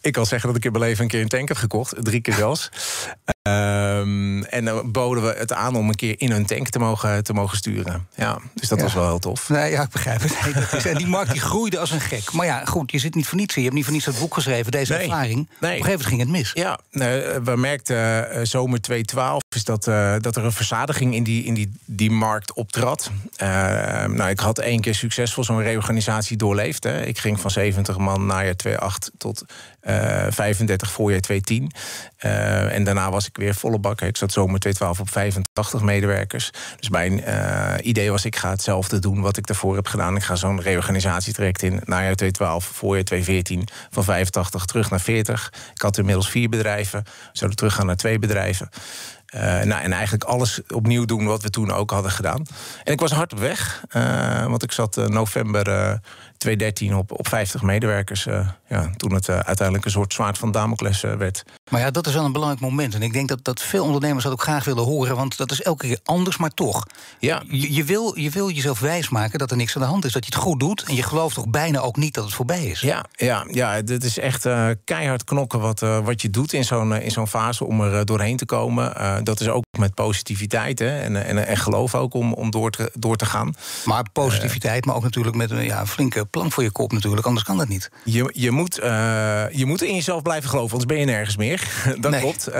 ik 0.00 0.12
kan 0.12 0.26
zeggen 0.26 0.48
dat 0.48 0.56
ik 0.56 0.64
in 0.64 0.72
mijn 0.72 0.84
leven 0.84 1.02
een 1.02 1.10
keer 1.10 1.20
een 1.20 1.28
tank 1.28 1.48
heb 1.48 1.56
gekocht. 1.56 1.94
Drie 1.98 2.20
keer 2.20 2.34
zelfs. 2.34 2.70
Um, 3.42 4.44
en 4.44 4.64
dan 4.64 4.92
boden 4.92 5.22
we 5.22 5.34
het 5.38 5.52
aan 5.52 5.76
om 5.76 5.88
een 5.88 5.94
keer 5.94 6.14
in 6.18 6.30
een 6.30 6.46
tank 6.46 6.68
te 6.68 6.78
mogen, 6.78 7.24
te 7.24 7.32
mogen 7.32 7.56
sturen. 7.56 8.06
Ja, 8.14 8.38
dus 8.54 8.68
dat 8.68 8.80
was 8.80 8.94
wel 8.94 9.06
heel 9.06 9.18
tof. 9.18 9.48
Nee, 9.48 9.70
ja, 9.70 9.82
ik 9.82 9.90
begrijp 9.90 10.20
het. 10.22 10.36
Nee, 10.44 10.52
dat 10.52 10.72
is, 10.72 10.86
en 10.86 10.96
die 10.96 11.06
markt 11.06 11.32
die 11.32 11.40
groeide 11.40 11.78
als 11.78 11.90
een 11.90 12.00
gek. 12.00 12.32
Maar 12.32 12.46
ja, 12.46 12.64
goed, 12.64 12.90
je 12.90 12.98
zit 12.98 13.14
niet 13.14 13.26
voor 13.26 13.38
niets 13.38 13.54
hier. 13.54 13.64
Je 13.64 13.70
hebt 13.70 13.74
niet 13.74 13.84
voor 13.84 13.94
niets 13.94 14.04
dat 14.04 14.18
boek 14.18 14.34
geschreven, 14.34 14.72
deze 14.72 14.94
ervaring. 14.94 15.36
Nee. 15.36 15.46
Op 15.46 15.62
een 15.62 15.68
gegeven 15.68 15.90
moment 15.90 16.06
ging 16.06 16.20
het 16.20 16.28
mis. 16.28 16.50
Ja, 16.54 16.78
we 17.42 17.56
merkten 17.56 17.96
uh, 17.96 18.44
zomer 18.44 18.80
2012 18.80 19.42
is 19.54 19.64
dat, 19.64 19.86
uh, 19.86 20.14
dat 20.20 20.36
er 20.36 20.44
een 20.44 20.52
verzadiging 20.52 21.14
in 21.14 21.22
die, 21.22 21.44
in 21.44 21.54
die, 21.54 21.72
die 21.84 22.10
markt 22.10 22.52
optrad. 22.52 23.10
Uh, 23.42 23.48
nou, 24.04 24.30
ik 24.30 24.40
had 24.40 24.58
één 24.58 24.80
keer 24.80 24.94
succesvol 24.94 25.44
zo'n 25.44 25.62
reorganisatie 25.62 26.36
doorleefd. 26.36 26.84
Hè. 26.84 27.04
Ik 27.04 27.18
ging 27.18 27.40
van 27.40 27.50
70 27.50 27.98
man 27.98 28.26
najaar 28.26 28.56
2008 28.56 29.10
tot 29.18 29.44
35 30.30 30.90
voorjaar 30.90 31.20
2010. 31.20 31.72
en 32.70 32.84
daarna 32.84 33.10
was 33.10 33.26
ik 33.26 33.37
weer 33.38 33.54
volle 33.54 33.78
bak. 33.78 34.00
Ik 34.00 34.16
zat 34.16 34.32
zomer 34.32 34.60
2012 34.60 35.00
op 35.00 35.10
85 35.10 35.80
medewerkers. 35.82 36.50
Dus 36.78 36.88
mijn 36.88 37.18
uh, 37.18 37.74
idee 37.82 38.10
was, 38.10 38.24
ik 38.24 38.36
ga 38.36 38.50
hetzelfde 38.50 38.98
doen 38.98 39.20
wat 39.20 39.36
ik 39.36 39.46
daarvoor 39.46 39.74
heb 39.74 39.86
gedaan. 39.86 40.16
Ik 40.16 40.22
ga 40.22 40.34
zo'n 40.34 40.60
reorganisatietraject 40.60 41.62
in 41.62 41.72
najaar 41.72 42.14
2012, 42.14 42.64
voorjaar 42.64 43.04
2014... 43.04 43.68
van 43.90 44.04
85 44.04 44.64
terug 44.64 44.90
naar 44.90 45.00
40. 45.00 45.52
Ik 45.74 45.82
had 45.82 45.98
inmiddels 45.98 46.30
vier 46.30 46.48
bedrijven. 46.48 47.04
Zouden 47.32 47.58
teruggaan 47.58 47.86
naar 47.86 47.96
twee 47.96 48.18
bedrijven. 48.18 48.68
Uh, 49.34 49.40
nou, 49.42 49.82
en 49.82 49.92
eigenlijk 49.92 50.24
alles 50.24 50.60
opnieuw 50.68 51.04
doen 51.04 51.26
wat 51.26 51.42
we 51.42 51.50
toen 51.50 51.72
ook 51.72 51.90
hadden 51.90 52.10
gedaan. 52.10 52.46
En 52.84 52.92
ik 52.92 53.00
was 53.00 53.10
hard 53.10 53.32
op 53.32 53.38
weg, 53.38 53.84
uh, 53.96 54.46
want 54.46 54.62
ik 54.62 54.72
zat 54.72 54.96
november 54.96 56.00
2013 56.38 56.96
op, 56.96 57.18
op 57.18 57.28
50 57.28 57.62
medewerkers. 57.62 58.26
Uh, 58.26 58.48
ja, 58.68 58.90
toen 58.96 59.14
het 59.14 59.28
uh, 59.28 59.38
uiteindelijk 59.38 59.84
een 59.84 59.90
soort 59.90 60.12
zwaard 60.12 60.38
van 60.38 60.52
Damocles 60.52 61.02
uh, 61.02 61.14
werd. 61.14 61.44
Maar 61.70 61.80
ja, 61.80 61.90
dat 61.90 62.06
is 62.06 62.14
wel 62.14 62.24
een 62.24 62.32
belangrijk 62.32 62.62
moment. 62.62 62.94
En 62.94 63.02
ik 63.02 63.12
denk 63.12 63.28
dat, 63.28 63.44
dat 63.44 63.62
veel 63.62 63.84
ondernemers 63.84 64.24
dat 64.24 64.32
ook 64.32 64.42
graag 64.42 64.64
willen 64.64 64.84
horen. 64.84 65.16
Want 65.16 65.36
dat 65.36 65.50
is 65.50 65.62
elke 65.62 65.86
keer 65.86 65.98
anders, 66.04 66.36
maar 66.36 66.50
toch. 66.50 66.86
Ja. 67.18 67.42
Je, 67.48 67.74
je, 67.74 67.84
wil, 67.84 68.18
je 68.18 68.30
wil 68.30 68.50
jezelf 68.50 68.80
wijsmaken 68.80 69.38
dat 69.38 69.50
er 69.50 69.56
niks 69.56 69.76
aan 69.76 69.82
de 69.82 69.88
hand 69.88 70.04
is. 70.04 70.12
Dat 70.12 70.24
je 70.24 70.34
het 70.34 70.42
goed 70.42 70.60
doet. 70.60 70.82
En 70.82 70.94
je 70.94 71.02
gelooft 71.02 71.34
toch 71.34 71.48
bijna 71.48 71.80
ook 71.80 71.96
niet 71.96 72.14
dat 72.14 72.24
het 72.24 72.34
voorbij 72.34 72.64
is. 72.64 72.80
Ja, 72.80 73.04
ja, 73.12 73.44
ja 73.50 73.82
dit 73.82 74.04
is 74.04 74.18
echt 74.18 74.46
keihard 74.84 75.24
knokken 75.24 75.60
wat, 75.60 75.80
wat 75.80 76.22
je 76.22 76.30
doet 76.30 76.52
in 76.52 76.64
zo'n 76.64 76.94
in 76.94 77.10
zo'n 77.10 77.28
fase 77.28 77.64
om 77.64 77.80
er 77.80 78.04
doorheen 78.04 78.36
te 78.36 78.46
komen. 78.46 79.24
dat 79.24 79.40
is 79.40 79.48
ook 79.48 79.64
met 79.78 79.94
positiviteit 79.94 80.78
hè, 80.78 81.00
en, 81.00 81.24
en, 81.24 81.46
en 81.46 81.56
geloof 81.56 81.94
ook 81.94 82.14
om, 82.14 82.32
om 82.32 82.50
door, 82.50 82.70
te, 82.70 82.90
door 82.94 83.16
te 83.16 83.26
gaan. 83.26 83.54
Maar 83.84 84.04
positiviteit, 84.12 84.84
maar 84.84 84.94
ook 84.94 85.02
natuurlijk 85.02 85.36
met 85.36 85.50
een 85.50 85.64
ja, 85.64 85.86
flinke 85.86 86.26
plank 86.30 86.52
voor 86.52 86.62
je 86.62 86.70
kop 86.70 86.92
natuurlijk, 86.92 87.26
anders 87.26 87.44
kan 87.44 87.56
dat 87.56 87.68
niet. 87.68 87.90
Je, 88.04 88.30
je, 88.32 88.50
moet, 88.50 88.78
uh, 88.78 88.84
je 89.52 89.66
moet 89.66 89.82
in 89.82 89.94
jezelf 89.94 90.22
blijven 90.22 90.48
geloven, 90.48 90.72
anders 90.72 90.90
ben 90.90 90.98
je 90.98 91.04
nergens 91.04 91.36
meer. 91.36 91.68
dat 92.00 92.18
klopt. 92.18 92.48
Uh, 92.48 92.54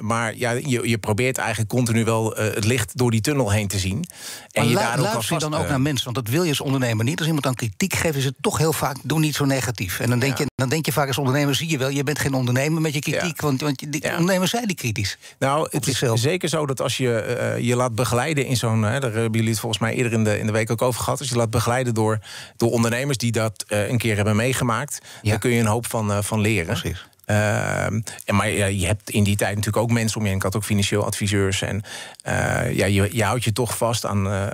maar 0.00 0.36
ja, 0.36 0.50
je, 0.50 0.88
je 0.88 0.98
probeert 0.98 1.38
eigenlijk 1.38 1.68
continu 1.70 2.04
wel 2.04 2.38
uh, 2.38 2.54
het 2.54 2.64
licht 2.64 2.98
door 2.98 3.10
die 3.10 3.20
tunnel 3.20 3.50
heen 3.50 3.68
te 3.68 3.78
zien. 3.78 4.04
En 4.50 4.68
je 4.68 4.74
la, 4.74 4.98
luister 4.98 5.34
je 5.34 5.40
dan 5.40 5.54
ook 5.54 5.68
naar 5.68 5.80
mensen? 5.80 6.04
Want 6.04 6.16
dat 6.16 6.34
wil 6.34 6.42
je 6.42 6.48
als 6.48 6.60
ondernemer 6.60 7.04
niet. 7.04 7.18
Als 7.18 7.26
iemand 7.26 7.44
dan 7.44 7.54
kritiek 7.54 7.94
geeft, 7.94 8.16
is 8.16 8.24
het 8.24 8.34
toch 8.40 8.58
heel 8.58 8.72
vaak, 8.72 8.96
doe 9.02 9.18
niet 9.18 9.34
zo 9.34 9.44
negatief. 9.44 10.00
En 10.00 10.10
dan 10.10 10.18
denk, 10.18 10.38
je, 10.38 10.46
dan 10.54 10.68
denk 10.68 10.86
je 10.86 10.92
vaak 10.92 11.06
als 11.06 11.18
ondernemer, 11.18 11.54
zie 11.54 11.70
je 11.70 11.78
wel, 11.78 11.88
je 11.88 12.04
bent 12.04 12.18
geen 12.18 12.34
ondernemer 12.34 12.80
met 12.80 12.94
je 12.94 13.00
kritiek. 13.00 13.40
Want, 13.40 13.60
want 13.60 13.92
die 13.92 14.10
ondernemers 14.10 14.50
zijn 14.50 14.66
die 14.66 14.76
kritisch. 14.76 15.18
Nou, 15.38 15.68
het 15.70 15.86
is 15.86 16.02
zeker 16.14 16.48
zo 16.48 16.66
dat 16.66 16.80
als 16.80 16.96
je 16.96 17.56
je 17.60 17.76
laat 17.76 17.94
begeleiden 17.94 18.46
in 18.46 18.56
zo'n, 18.56 18.80
daar 18.80 19.02
hebben 19.02 19.32
jullie 19.32 19.50
het 19.50 19.60
volgens 19.60 19.80
mij 19.82 19.94
eerder 19.94 20.12
in 20.12 20.24
de, 20.24 20.38
in 20.38 20.46
de 20.46 20.52
week 20.52 20.70
ook 20.70 20.82
over 20.82 21.02
gehad, 21.02 21.18
als 21.18 21.28
je 21.28 21.36
laat 21.36 21.50
begeleiden 21.50 21.94
door, 21.94 22.18
door 22.56 22.70
ondernemers 22.70 22.87
die 23.18 23.32
dat 23.32 23.64
uh, 23.68 23.88
een 23.88 23.98
keer 23.98 24.16
hebben 24.16 24.36
meegemaakt, 24.36 24.98
ja. 25.22 25.30
daar 25.30 25.38
kun 25.38 25.50
je 25.50 25.60
een 25.60 25.66
hoop 25.66 25.86
van, 25.86 26.10
uh, 26.10 26.18
van 26.22 26.40
leren. 26.40 26.66
Precies. 26.66 27.06
En 27.28 28.34
maar 28.34 28.50
ja, 28.50 28.66
je 28.66 28.86
hebt 28.86 29.10
in 29.10 29.24
die 29.24 29.36
tijd 29.36 29.54
natuurlijk 29.56 29.82
ook 29.84 29.90
mensen 29.90 30.16
om 30.16 30.22
je 30.22 30.28
heen. 30.28 30.36
Ik 30.36 30.42
had 30.44 30.56
ook 30.56 30.64
financieel 30.64 31.04
adviseurs. 31.04 31.62
En 31.62 31.82
uh, 32.28 32.76
ja, 32.76 32.86
je, 32.86 33.08
je 33.12 33.24
houdt 33.24 33.44
je 33.44 33.52
toch 33.52 33.76
vast 33.76 34.06
aan 34.06 34.26
uh, 34.26 34.46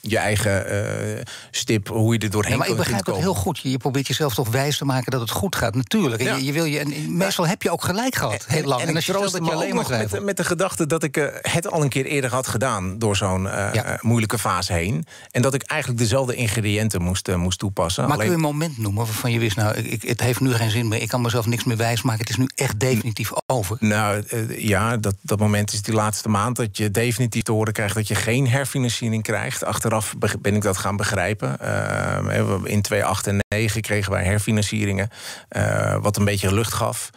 je 0.00 0.18
eigen 0.18 1.24
stip, 1.50 1.88
hoe 1.88 2.12
je 2.12 2.18
er 2.18 2.30
doorheen 2.30 2.52
ja, 2.52 2.58
maar 2.58 2.68
ik 2.68 2.76
begrijp 2.76 3.06
het 3.06 3.16
heel 3.16 3.34
goed. 3.34 3.58
Je, 3.58 3.76
probeert 3.76 4.06
jezelf 4.06 4.34
toch 4.34 4.48
wijs 4.48 4.78
te 4.78 4.84
maken 4.84 5.10
dat 5.10 5.20
het 5.20 5.30
goed 5.30 5.56
gaat. 5.56 5.74
Natuurlijk. 5.74 6.22
Ja. 6.22 6.34
Je, 6.34 6.44
je, 6.44 6.52
wil 6.52 6.64
je, 6.64 6.78
en 6.78 7.16
meestal 7.16 7.46
heb 7.46 7.62
je 7.62 7.70
ook 7.70 7.82
gelijk 7.82 8.14
gehad, 8.14 8.44
heel 8.46 8.64
lang. 8.64 8.80
En, 8.80 8.88
en 8.88 8.94
als 8.94 9.06
je 9.06 9.12
dat 9.12 9.32
je 9.32 9.40
alleen 9.40 9.74
maar 9.74 9.88
met, 9.88 10.22
met, 10.24 10.36
de 10.36 10.44
gedachte 10.44 10.86
dat 10.86 11.02
ik 11.02 11.40
het 11.42 11.70
al 11.70 11.82
een 11.82 11.88
keer 11.88 12.04
eerder 12.04 12.30
had 12.30 12.46
gedaan... 12.46 12.98
door 12.98 13.16
zo'n 13.16 13.42
ja. 13.42 13.98
moeilijke 14.00 14.38
fase 14.38 14.72
heen. 14.72 15.06
En 15.30 15.42
dat 15.42 15.54
ik 15.54 15.62
eigenlijk 15.62 16.00
dezelfde 16.00 16.34
ingrediënten 16.34 17.02
moest, 17.02 17.36
moest 17.36 17.58
toepassen. 17.58 18.02
Maar 18.02 18.12
alleen... 18.12 18.26
kun 18.26 18.38
je 18.38 18.42
een 18.44 18.52
moment 18.52 18.78
noemen 18.78 19.04
waarvan 19.04 19.32
je 19.32 19.38
wist... 19.38 19.56
nou, 19.56 19.76
ik, 19.76 20.02
het 20.02 20.20
heeft 20.20 20.40
nu 20.40 20.52
geen 20.52 20.70
zin 20.70 20.88
meer, 20.88 21.02
ik 21.02 21.08
kan 21.08 21.20
mezelf 21.20 21.46
niks 21.46 21.64
meer 21.64 21.76
maar 22.02 22.18
het 22.18 22.28
is 22.28 22.36
nu 22.36 22.48
echt 22.54 22.80
definitief 22.80 23.30
over? 23.46 23.76
Nou 23.80 24.22
uh, 24.30 24.58
ja, 24.58 24.96
dat, 24.96 25.14
dat 25.22 25.38
moment 25.38 25.72
is 25.72 25.82
die 25.82 25.94
laatste 25.94 26.28
maand 26.28 26.56
dat 26.56 26.76
je 26.76 26.90
definitief 26.90 27.42
te 27.42 27.52
horen 27.52 27.72
krijgt 27.72 27.94
dat 27.94 28.08
je 28.08 28.14
geen 28.14 28.48
herfinanciering 28.48 29.22
krijgt. 29.22 29.64
Achteraf 29.64 30.14
ben 30.40 30.54
ik 30.54 30.62
dat 30.62 30.76
gaan 30.76 30.96
begrijpen. 30.96 31.56
Uh, 31.62 32.58
in 32.64 32.82
2008 32.82 33.26
en 33.26 33.40
2009 33.48 33.80
kregen 33.82 34.12
wij 34.12 34.24
herfinancieringen, 34.24 35.10
uh, 35.56 35.96
wat 36.00 36.16
een 36.16 36.24
beetje 36.24 36.54
lucht 36.54 36.72
gaf. 36.72 37.10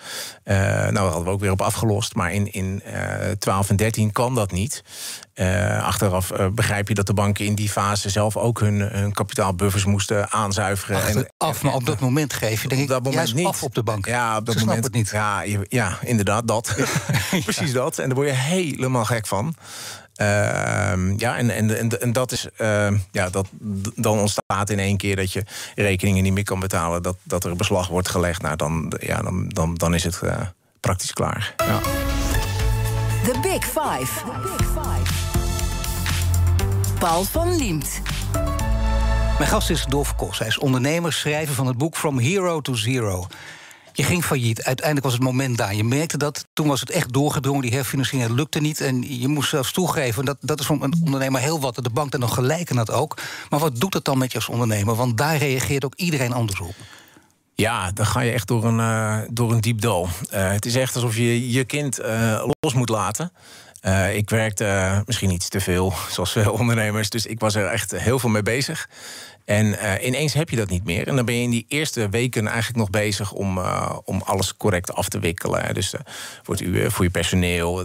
nou, 0.43 0.93
daar 0.93 1.03
hadden 1.03 1.23
we 1.23 1.29
ook 1.29 1.39
weer 1.39 1.51
op 1.51 1.61
afgelost, 1.61 2.15
maar 2.15 2.33
in, 2.33 2.51
in 2.51 2.83
12 3.39 3.69
en 3.69 3.75
13 3.75 4.11
kan 4.11 4.35
dat 4.35 4.51
niet. 4.51 4.83
Uh, 5.35 5.83
achteraf 5.83 6.31
uh, 6.31 6.47
begrijp 6.47 6.88
je 6.88 6.93
dat 6.93 7.07
de 7.07 7.13
banken 7.13 7.45
in 7.45 7.55
die 7.55 7.69
fase 7.69 8.09
zelf 8.09 8.38
ook 8.38 8.59
hun, 8.59 8.79
hun 8.79 9.13
kapitaalbuffers 9.13 9.85
moesten 9.85 10.31
aanzuiveren. 10.31 10.95
Achteraf, 10.95 11.61
en, 11.61 11.65
maar 11.65 11.73
op 11.73 11.85
dat 11.85 12.00
moment 12.00 12.33
geef 12.33 12.61
je 12.61 12.67
denk 12.67 12.88
dat 12.88 13.03
moment 13.03 13.33
niet. 13.33 13.45
af 13.45 13.63
op 13.63 13.75
de 13.75 13.83
bank. 13.83 14.05
Ja, 14.05 14.38
op 14.38 14.45
dat 14.45 14.55
Ze 14.57 14.65
moment. 14.65 14.83
het 14.83 14.93
niet. 14.93 15.09
Ja, 15.09 15.43
ja 15.67 15.97
inderdaad, 16.01 16.47
dat. 16.47 16.75
Precies 17.43 17.71
dat. 17.71 17.97
En 17.97 18.05
daar 18.05 18.15
word 18.15 18.27
je 18.27 18.33
helemaal 18.33 19.05
gek 19.05 19.27
van. 19.27 19.55
Ehm, 20.15 21.13
ja, 21.18 21.38
en, 21.38 21.50
en, 21.50 21.77
en, 21.77 22.01
en 22.01 22.13
dat 22.13 22.32
is, 22.32 22.48
ehm, 22.58 22.98
ja, 23.12 23.30
dat, 23.30 23.48
dan 23.96 24.20
ontstaat 24.20 24.70
in 24.70 24.80
één 24.80 24.98
keer 24.98 25.15
dat 25.15 25.32
je 25.32 25.44
rekeningen 25.75 26.24
niet 26.24 26.34
meer 26.34 26.44
kan 26.44 26.60
betalen, 26.60 27.03
dat, 27.03 27.18
dat 27.24 27.44
er 27.44 27.56
beslag 27.56 27.88
wordt 27.88 28.10
gelegd. 28.10 28.41
Nou, 28.41 28.56
dan, 28.56 28.94
ja, 29.00 29.22
dan, 29.22 29.50
dan, 29.50 29.75
dan 29.75 29.94
is 29.94 30.03
het 30.03 30.22
uh, 30.24 30.41
praktisch 30.80 31.13
klaar. 31.13 31.53
Ja. 31.58 31.80
The 33.24 33.39
Big 33.41 33.63
Five. 33.63 34.25
The 34.25 34.39
Big 34.44 34.68
Five. 34.68 35.13
Paul 37.00 37.24
van 37.24 37.56
Liemt. 37.56 38.01
Mijn 39.38 39.50
gast 39.50 39.70
is 39.70 39.86
Dolf 39.86 40.15
Kos. 40.15 40.39
Hij 40.39 40.48
is 40.48 40.58
ondernemer, 40.58 41.13
schrijver 41.13 41.56
van 41.56 41.68
het 41.68 41.77
boek 41.77 41.96
From 41.96 42.20
Hero 42.20 42.62
to 42.62 42.74
Zero. 42.74 43.27
Je 43.93 44.03
ging 44.03 44.24
failliet. 44.24 44.63
Uiteindelijk 44.63 45.05
was 45.05 45.15
het 45.15 45.24
moment 45.24 45.57
daar. 45.57 45.75
Je 45.75 45.83
merkte 45.83 46.17
dat. 46.17 46.45
Toen 46.53 46.67
was 46.67 46.79
het 46.79 46.89
echt 46.89 47.13
doorgedrongen. 47.13 47.62
Die 47.62 47.71
herfinanciering 47.71 48.29
lukte 48.29 48.60
niet. 48.60 48.81
En 48.81 49.19
je 49.19 49.27
moest 49.27 49.50
zelfs 49.50 49.71
toegeven. 49.71 50.25
Dat, 50.25 50.38
dat 50.39 50.60
is 50.60 50.65
voor 50.65 50.83
een 50.83 50.93
ondernemer 51.05 51.41
heel 51.41 51.60
wat. 51.60 51.75
De 51.75 51.89
bank 51.89 52.12
daar 52.12 52.19
nog 52.19 52.33
gelijk 52.33 52.75
dat 52.75 52.91
ook. 52.91 53.17
Maar 53.50 53.60
wat 53.60 53.79
doet 53.79 53.93
het 53.93 54.05
dan 54.05 54.17
met 54.17 54.31
je 54.31 54.38
als 54.38 54.50
ondernemer? 54.50 54.95
Want 54.95 55.17
daar 55.17 55.38
reageert 55.38 55.86
ook 55.86 55.95
iedereen 55.95 56.33
anders 56.33 56.60
op. 56.60 56.75
Ja, 57.55 57.91
dan 57.91 58.05
ga 58.05 58.19
je 58.19 58.31
echt 58.31 58.48
door 58.48 58.65
een, 58.65 58.79
uh, 58.79 59.17
door 59.29 59.51
een 59.51 59.62
diep 59.62 59.81
dal. 59.81 60.07
Uh, 60.33 60.51
het 60.51 60.65
is 60.65 60.75
echt 60.75 60.95
alsof 60.95 61.15
je 61.15 61.51
je 61.51 61.63
kind 61.63 62.00
uh, 62.00 62.45
los 62.60 62.74
moet 62.74 62.89
laten. 62.89 63.31
Ik 64.13 64.29
werkte 64.29 65.01
misschien 65.05 65.31
iets 65.31 65.50
te 65.50 65.60
veel, 65.60 65.93
zoals 66.12 66.31
veel 66.31 66.51
ondernemers. 66.51 67.10
Dus 67.10 67.25
ik 67.25 67.39
was 67.39 67.55
er 67.55 67.65
echt 67.65 67.91
heel 67.91 68.19
veel 68.19 68.29
mee 68.29 68.43
bezig. 68.43 68.89
En 69.51 69.65
uh, 69.65 70.05
ineens 70.05 70.34
heb 70.34 70.50
je 70.50 70.55
dat 70.55 70.70
niet 70.70 70.84
meer. 70.84 71.08
En 71.08 71.15
dan 71.15 71.25
ben 71.25 71.36
je 71.36 71.41
in 71.41 71.50
die 71.50 71.65
eerste 71.67 72.10
weken 72.10 72.48
eigenlijk 72.48 72.77
nog 72.77 72.89
bezig 72.89 73.31
om, 73.31 73.58
uh, 73.58 73.98
om 74.03 74.22
alles 74.25 74.58
correct 74.58 74.93
af 74.93 75.10
te 75.10 75.20
wikkelen. 75.20 75.74
Dus 75.74 75.93
voor, 76.43 76.55
het, 76.55 76.93
voor 76.93 77.05
je 77.05 77.12
personeel, 77.12 77.75
de, 77.75 77.84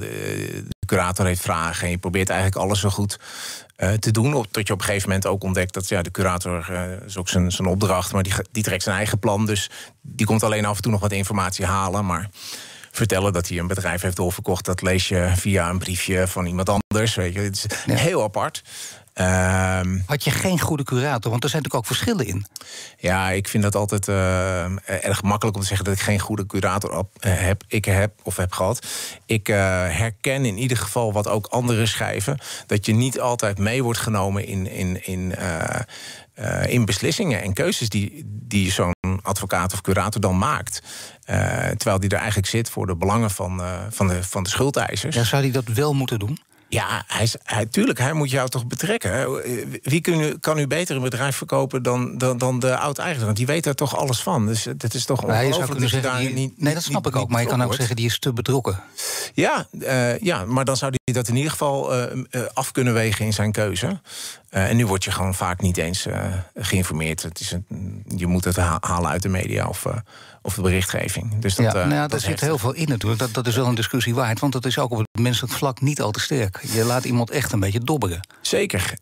de, 0.68 0.87
curator 0.87 1.26
heeft 1.26 1.40
vragen. 1.40 1.85
En 1.85 1.90
je 1.90 1.99
probeert 1.99 2.28
eigenlijk 2.28 2.61
alles 2.61 2.80
zo 2.80 2.88
goed 2.88 3.18
te 3.99 4.11
doen. 4.11 4.46
Tot 4.50 4.66
je 4.66 4.73
op 4.73 4.78
een 4.78 4.85
gegeven 4.85 5.08
moment 5.08 5.26
ook 5.26 5.42
ontdekt 5.42 5.75
dat 5.75 5.88
ja, 5.88 6.02
de 6.02 6.11
curator 6.11 6.70
is 7.06 7.16
ook 7.16 7.28
zijn, 7.28 7.52
zijn 7.52 7.68
opdracht. 7.68 8.12
Maar 8.12 8.23
die, 8.23 8.32
die 8.52 8.62
trekt 8.62 8.82
zijn 8.82 8.96
eigen 8.96 9.18
plan. 9.18 9.46
Dus 9.46 9.70
die 10.02 10.26
komt 10.26 10.42
alleen 10.42 10.64
af 10.64 10.76
en 10.76 10.82
toe 10.82 10.92
nog 10.92 11.00
wat 11.00 11.12
informatie 11.12 11.64
halen. 11.64 12.06
Maar 12.06 12.30
vertellen 12.90 13.32
dat 13.32 13.49
hij 13.49 13.58
een 13.58 13.66
bedrijf 13.66 14.02
heeft 14.02 14.16
doorverkocht. 14.16 14.64
Dat 14.64 14.82
lees 14.82 15.08
je 15.08 15.32
via 15.35 15.70
een 15.70 15.78
briefje 15.78 16.28
van 16.28 16.46
iemand 16.46 16.68
anders. 16.68 17.14
Weet 17.14 17.35
je. 17.35 17.40
Het 17.40 17.66
is 17.87 18.00
heel 18.00 18.23
apart. 18.23 18.62
Um, 19.20 20.02
Had 20.06 20.25
je 20.25 20.30
geen 20.30 20.61
goede 20.61 20.82
curator? 20.82 21.30
Want 21.30 21.44
er 21.44 21.50
zijn 21.50 21.62
natuurlijk 21.62 21.75
ook 21.75 21.87
verschillen 21.87 22.26
in. 22.26 22.46
Ja, 22.99 23.30
ik 23.30 23.49
vind 23.49 23.62
dat 23.62 23.75
altijd 23.75 24.08
uh, 24.08 25.04
erg 25.04 25.23
makkelijk 25.23 25.56
om 25.56 25.62
te 25.62 25.68
zeggen 25.68 25.85
dat 25.87 25.94
ik 25.94 26.00
geen 26.00 26.18
goede 26.18 26.46
curator 26.46 26.99
op, 26.99 27.25
uh, 27.26 27.32
heb. 27.37 27.62
Ik 27.68 27.85
heb 27.85 28.12
of 28.23 28.37
heb 28.37 28.52
gehad. 28.52 28.87
Ik 29.26 29.49
uh, 29.49 29.56
herken 29.88 30.44
in 30.44 30.58
ieder 30.58 30.76
geval 30.76 31.12
wat 31.12 31.28
ook 31.28 31.46
anderen 31.46 31.88
schrijven. 31.88 32.38
Dat 32.66 32.87
je 32.87 32.92
niet 32.92 33.20
altijd 33.20 33.58
mee 33.58 33.82
wordt 33.82 33.99
genomen 33.99 34.46
in, 34.46 34.66
in, 34.70 35.06
in 35.06 35.35
uh, 36.38 36.66
in 36.66 36.85
beslissingen 36.85 37.42
en 37.42 37.52
keuzes 37.52 37.88
die, 37.88 38.23
die 38.26 38.73
zo'n 38.73 38.94
advocaat 39.23 39.73
of 39.73 39.80
curator 39.80 40.20
dan 40.20 40.38
maakt. 40.38 40.82
Uh, 41.30 41.37
terwijl 41.68 42.00
die 42.00 42.11
er 42.11 42.18
eigenlijk 42.18 42.49
zit 42.49 42.70
voor 42.70 42.87
de 42.87 42.96
belangen 42.96 43.30
van, 43.30 43.61
uh, 43.61 43.80
van, 43.90 44.08
de, 44.08 44.23
van 44.23 44.42
de 44.42 44.49
schuldeisers. 44.49 45.16
Ja, 45.16 45.25
zou 45.25 45.42
hij 45.42 45.50
dat 45.50 45.64
wel 45.64 45.94
moeten 45.94 46.18
doen? 46.18 46.38
Ja, 46.68 47.04
hij, 47.06 47.28
hij, 47.42 47.66
tuurlijk, 47.66 47.99
hij 47.99 48.12
moet 48.12 48.30
jou 48.30 48.49
toch 48.49 48.66
betrekken. 48.66 49.40
Wie 49.82 50.00
kan 50.00 50.20
u, 50.20 50.38
kan 50.38 50.58
u 50.58 50.66
beter 50.66 50.96
een 50.96 51.02
bedrijf 51.02 51.37
verkopen 51.37 51.82
dan, 51.82 52.18
dan, 52.18 52.38
dan 52.38 52.58
de 52.58 52.76
oud-eigenaar? 52.76 53.35
Die 53.35 53.46
weet 53.46 53.66
er 53.66 53.75
toch 53.75 53.96
alles 53.96 54.20
van. 54.20 54.46
Dus 54.46 54.66
dat 54.76 54.94
is 54.94 55.04
toch 55.04 55.23
ongelooflijk 55.23 55.80
dat 55.80 55.90
je 55.90 56.00
daar 56.00 56.18
die, 56.18 56.32
niet... 56.32 56.61
Nee, 56.61 56.75
dat 56.75 56.82
snap 56.82 57.04
niet, 57.04 57.14
ik 57.14 57.20
ook. 57.20 57.28
Maar 57.28 57.40
je 57.40 57.49
kan 57.49 57.62
ook 57.62 57.75
zeggen, 57.75 57.96
die 57.96 58.06
is 58.06 58.18
te 58.18 58.32
betrokken. 58.32 58.80
Ja, 59.35 59.66
uh, 59.70 60.18
ja, 60.18 60.44
maar 60.44 60.64
dan 60.64 60.76
zou 60.76 60.94
hij 61.04 61.14
dat 61.14 61.28
in 61.28 61.37
ieder 61.37 61.50
geval 61.50 61.94
uh, 61.94 62.25
af 62.52 62.73
kunnen 62.73 62.94
wegen 62.94 63.25
in 63.25 63.32
zijn 63.32 63.52
keuze. 63.52 64.00
Uh, 64.56 64.68
en 64.70 64.76
nu 64.76 64.86
word 64.86 65.04
je 65.04 65.10
gewoon 65.10 65.34
vaak 65.34 65.60
niet 65.60 65.76
eens 65.76 66.06
geïnformeerd. 66.54 67.22
Het 67.22 67.40
is 67.40 67.52
een, 67.52 68.04
je 68.16 68.26
moet 68.26 68.44
het 68.44 68.56
halen 68.80 69.10
uit 69.10 69.22
de 69.22 69.28
media 69.28 69.66
of 69.66 69.86
of 70.46 70.54
de 70.54 70.62
berichtgeving. 70.62 71.38
Dus 71.38 71.54
dat, 71.54 71.64
ja, 71.64 71.72
nou 71.72 71.90
ja, 71.90 72.06
daar 72.06 72.20
zit 72.20 72.40
heel 72.40 72.58
veel 72.58 72.72
in 72.72 72.88
natuurlijk. 72.88 73.20
Dat, 73.20 73.34
dat 73.34 73.46
is 73.46 73.56
wel 73.56 73.66
een 73.66 73.75
discussie 73.75 74.14
waard, 74.14 74.40
want 74.40 74.52
dat 74.52 74.64
is 74.64 74.78
ook 74.78 74.90
op 74.90 74.98
het 74.98 75.08
menselijk 75.20 75.52
vlak 75.52 75.80
niet 75.80 76.00
al 76.00 76.10
te 76.10 76.20
sterk. 76.20 76.60
Je 76.72 76.84
laat 76.84 77.04
iemand 77.04 77.30
echt 77.30 77.52
een 77.52 77.60
beetje 77.60 77.80
dobberen. 77.80 78.20
Zeker. 78.40 78.94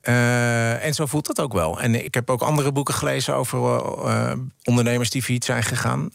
En 0.80 0.94
zo 0.94 1.06
voelt 1.06 1.26
dat 1.26 1.40
ook 1.40 1.52
wel. 1.52 1.80
En 1.80 2.04
ik 2.04 2.14
heb 2.14 2.30
ook 2.30 2.42
andere 2.42 2.73
boeken 2.73 2.94
gelezen 2.94 3.34
over 3.34 3.82
ondernemers 4.64 5.11
die 5.11 5.23
failliet 5.23 5.44
zijn 5.44 5.62
gegaan. 5.62 6.11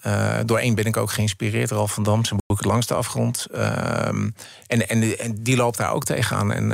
Door 0.45 0.57
één 0.57 0.75
ben 0.75 0.85
ik 0.85 0.97
ook 0.97 1.11
geïnspireerd, 1.11 1.71
Ralf 1.71 1.93
van 1.93 2.03
Dam, 2.03 2.25
zijn 2.25 2.39
boek 2.45 2.65
Langs 2.65 2.87
de 2.87 2.93
Afgrond. 2.93 3.47
Ehm, 3.53 4.29
en, 4.67 4.89
en, 4.89 5.19
en, 5.19 5.43
die 5.43 5.55
loopt 5.55 5.77
daar 5.77 5.93
ook 5.93 6.05
tegenaan. 6.05 6.53
En 6.53 6.71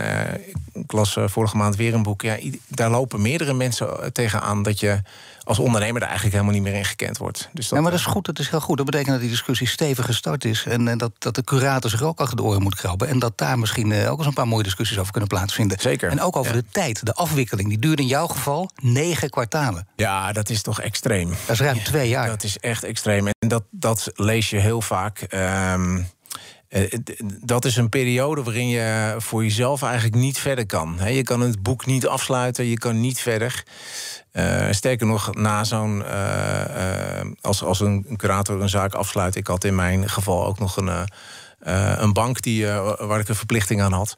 ik 0.74 0.92
las 0.92 1.18
vorige 1.26 1.58
maand 1.58 1.76
weer 1.76 1.94
een 1.94 2.04
boek. 2.04 2.22
Ja, 2.22 2.38
daar 2.68 2.90
lopen 2.90 3.22
meerdere 3.22 3.54
mensen 3.54 4.14
tegenaan 4.14 4.64
dat 4.64 4.80
je 4.80 5.02
als 5.44 5.60
ondernemer 5.60 6.00
daar 6.00 6.10
eigenlijk 6.10 6.38
helemaal 6.38 6.60
niet 6.60 6.70
meer 6.70 6.80
in 6.80 6.86
gekend 6.86 7.18
wordt. 7.18 7.50
Dus 7.54 7.68
dat, 7.68 7.78
ja, 7.78 7.82
maar 7.84 7.92
dat 7.92 8.00
is 8.00 8.06
goed, 8.06 8.26
dat 8.26 8.40
is 8.40 8.50
heel 8.50 8.60
goed. 8.60 8.78
Dat 8.78 8.86
betekent 8.86 9.12
dat 9.12 9.22
die 9.22 9.30
discussie 9.30 9.68
stevig 9.68 10.06
gestart 10.06 10.46
is. 10.46 10.66
En, 10.66 10.88
en 10.88 10.98
dat, 10.98 11.12
dat 11.18 11.36
de 11.36 11.44
curator 11.44 11.90
zich 11.90 12.02
ook 12.02 12.20
achter 12.20 12.38
de 12.38 12.44
oren 12.44 12.62
moet 12.62 12.76
krabben. 12.76 13.08
En 13.08 13.20
dat 13.20 13.38
daar 13.38 13.60
misschien 13.60 13.90
uh, 13.90 14.12
ook 14.12 14.18
eens 14.18 14.28
een 14.28 14.34
paar 14.34 14.48
mooie 14.48 14.64
discussies 14.64 14.98
over 14.98 15.12
kunnen 15.12 15.30
plaatsvinden. 15.30 15.80
Zeker. 15.80 16.10
En 16.10 16.22
ook 16.22 16.36
over 16.36 16.54
de 16.54 16.66
tijd, 16.72 17.06
de 17.06 17.14
afwikkeling. 17.14 17.70
Die 17.70 17.80
duurde 17.80 18.02
in 18.02 18.08
jouw 18.08 18.28
geval 18.28 18.70
negen 18.76 19.30
kwartalen. 19.30 19.88
Ja, 19.96 20.32
dat 20.32 20.50
is 20.50 20.62
toch 20.62 20.82
extreem. 20.82 21.30
Dat 21.30 21.56
is 21.56 21.60
ruim 21.60 21.84
twee 21.84 22.10
jaar. 22.10 22.28
Dat 22.28 22.44
is 22.44 22.58
echt 22.58 22.84
extreem. 22.84 23.28
En 23.28 23.48
dat, 23.48 23.64
dat 23.70 24.12
lees 24.14 24.50
je 24.50 24.58
heel 24.58 24.82
vaak. 24.82 25.28
Um, 25.74 26.08
dat 27.42 27.66
is 27.66 27.76
een 27.76 27.90
periode 27.90 28.44
waarin 28.44 28.68
je 28.68 29.16
voor 29.18 29.44
jezelf 29.44 29.82
eigenlijk 29.82 30.16
niet 30.16 30.38
verder 30.38 30.66
kan. 30.66 31.00
Je 31.08 31.24
kan 31.24 31.42
het 31.42 31.64
boek 31.64 31.86
niet 31.86 32.08
afsluiten, 32.08 32.66
je 32.66 32.78
kan 32.78 33.00
niet 33.00 33.20
verder. 33.20 33.64
Uh, 34.34 34.72
sterker 34.72 35.08
nog, 35.08 35.34
na 35.34 35.64
zo'n. 35.64 36.00
Uh, 36.00 37.32
als, 37.42 37.64
als 37.64 37.80
een 37.80 38.06
curator 38.16 38.62
een 38.62 38.70
zaak 38.70 38.94
afsluit. 38.94 39.36
Ik 39.36 39.48
had 39.48 39.64
in 39.64 39.76
mijn 39.76 40.10
geval 40.10 40.46
ook 40.46 40.60
nog 40.60 40.78
een. 40.78 41.08
een 42.02 42.14
bank 42.14 42.42
die, 42.42 42.66
waar 42.98 43.20
ik 43.20 43.30
een 43.30 43.36
verplichting 43.36 43.82
aan 43.82 43.92
had. 43.92 44.16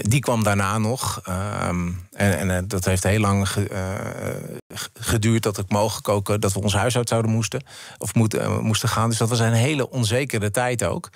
die 0.00 0.20
kwam 0.20 0.42
daarna 0.42 0.78
nog. 0.78 1.20
Ehm, 1.24 1.88
en, 2.12 2.50
en 2.50 2.68
dat 2.68 2.84
heeft 2.84 3.02
heel 3.02 3.20
lang 3.20 3.48
geduurd 4.94 5.42
dat 5.42 5.58
ik 5.58 5.70
mogen 5.70 6.02
koken. 6.02 6.40
Dat 6.40 6.52
we 6.52 6.60
ons 6.60 6.74
huis 6.74 6.96
uit 6.96 7.08
zouden 7.08 7.30
moesten. 7.30 7.64
Of 7.98 8.14
moet, 8.14 8.60
moesten 8.60 8.88
gaan. 8.88 9.08
Dus 9.08 9.18
dat 9.18 9.28
was 9.28 9.38
een 9.38 9.52
hele 9.52 9.90
onzekere 9.90 10.50
tijd 10.50 10.84
ook. 10.84 11.10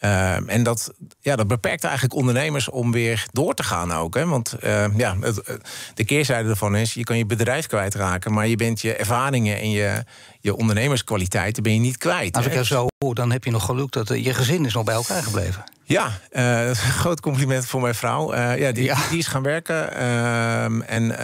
Uh, 0.00 0.50
en 0.50 0.62
dat, 0.62 0.94
ja, 1.20 1.36
dat 1.36 1.46
beperkt 1.46 1.84
eigenlijk 1.84 2.14
ondernemers 2.14 2.68
om 2.68 2.92
weer 2.92 3.26
door 3.32 3.54
te 3.54 3.62
gaan 3.62 3.92
ook. 3.92 4.14
Hè? 4.14 4.26
Want 4.26 4.56
uh, 4.64 4.96
ja, 4.96 5.16
het, 5.20 5.60
de 5.94 6.04
keerzijde 6.04 6.48
ervan 6.48 6.76
is, 6.76 6.94
je 6.94 7.04
kan 7.04 7.18
je 7.18 7.26
bedrijf 7.26 7.66
kwijtraken... 7.66 8.32
maar 8.32 8.46
je 8.46 8.56
bent 8.56 8.80
je 8.80 8.94
ervaringen 8.94 9.58
en 9.58 9.70
je, 9.70 10.04
je 10.48 10.56
ondernemerskwaliteiten 10.56 11.62
ben 11.62 11.72
je 11.72 11.80
niet 11.80 11.96
kwijt. 11.96 12.36
Als 12.36 12.46
ik 12.46 12.52
jou 12.52 12.64
zo 12.64 12.86
hoor, 12.98 13.14
dan 13.14 13.32
heb 13.32 13.44
je 13.44 13.50
nog 13.50 13.64
geluk 13.64 13.92
dat 13.92 14.08
je 14.08 14.34
gezin 14.34 14.64
is 14.64 14.74
nog 14.74 14.84
bij 14.84 14.94
elkaar 14.94 15.22
gebleven. 15.22 15.64
Ja, 15.84 16.06
uh, 16.32 16.68
een 16.68 16.76
groot 16.76 17.20
compliment 17.20 17.66
voor 17.66 17.80
mijn 17.80 17.94
vrouw. 17.94 18.34
Uh, 18.34 18.58
ja, 18.58 18.72
die, 18.72 18.84
ja. 18.84 18.96
die 19.10 19.18
is 19.18 19.26
gaan 19.26 19.42
werken. 19.42 19.92
Uh, 19.92 20.90
en 20.90 21.16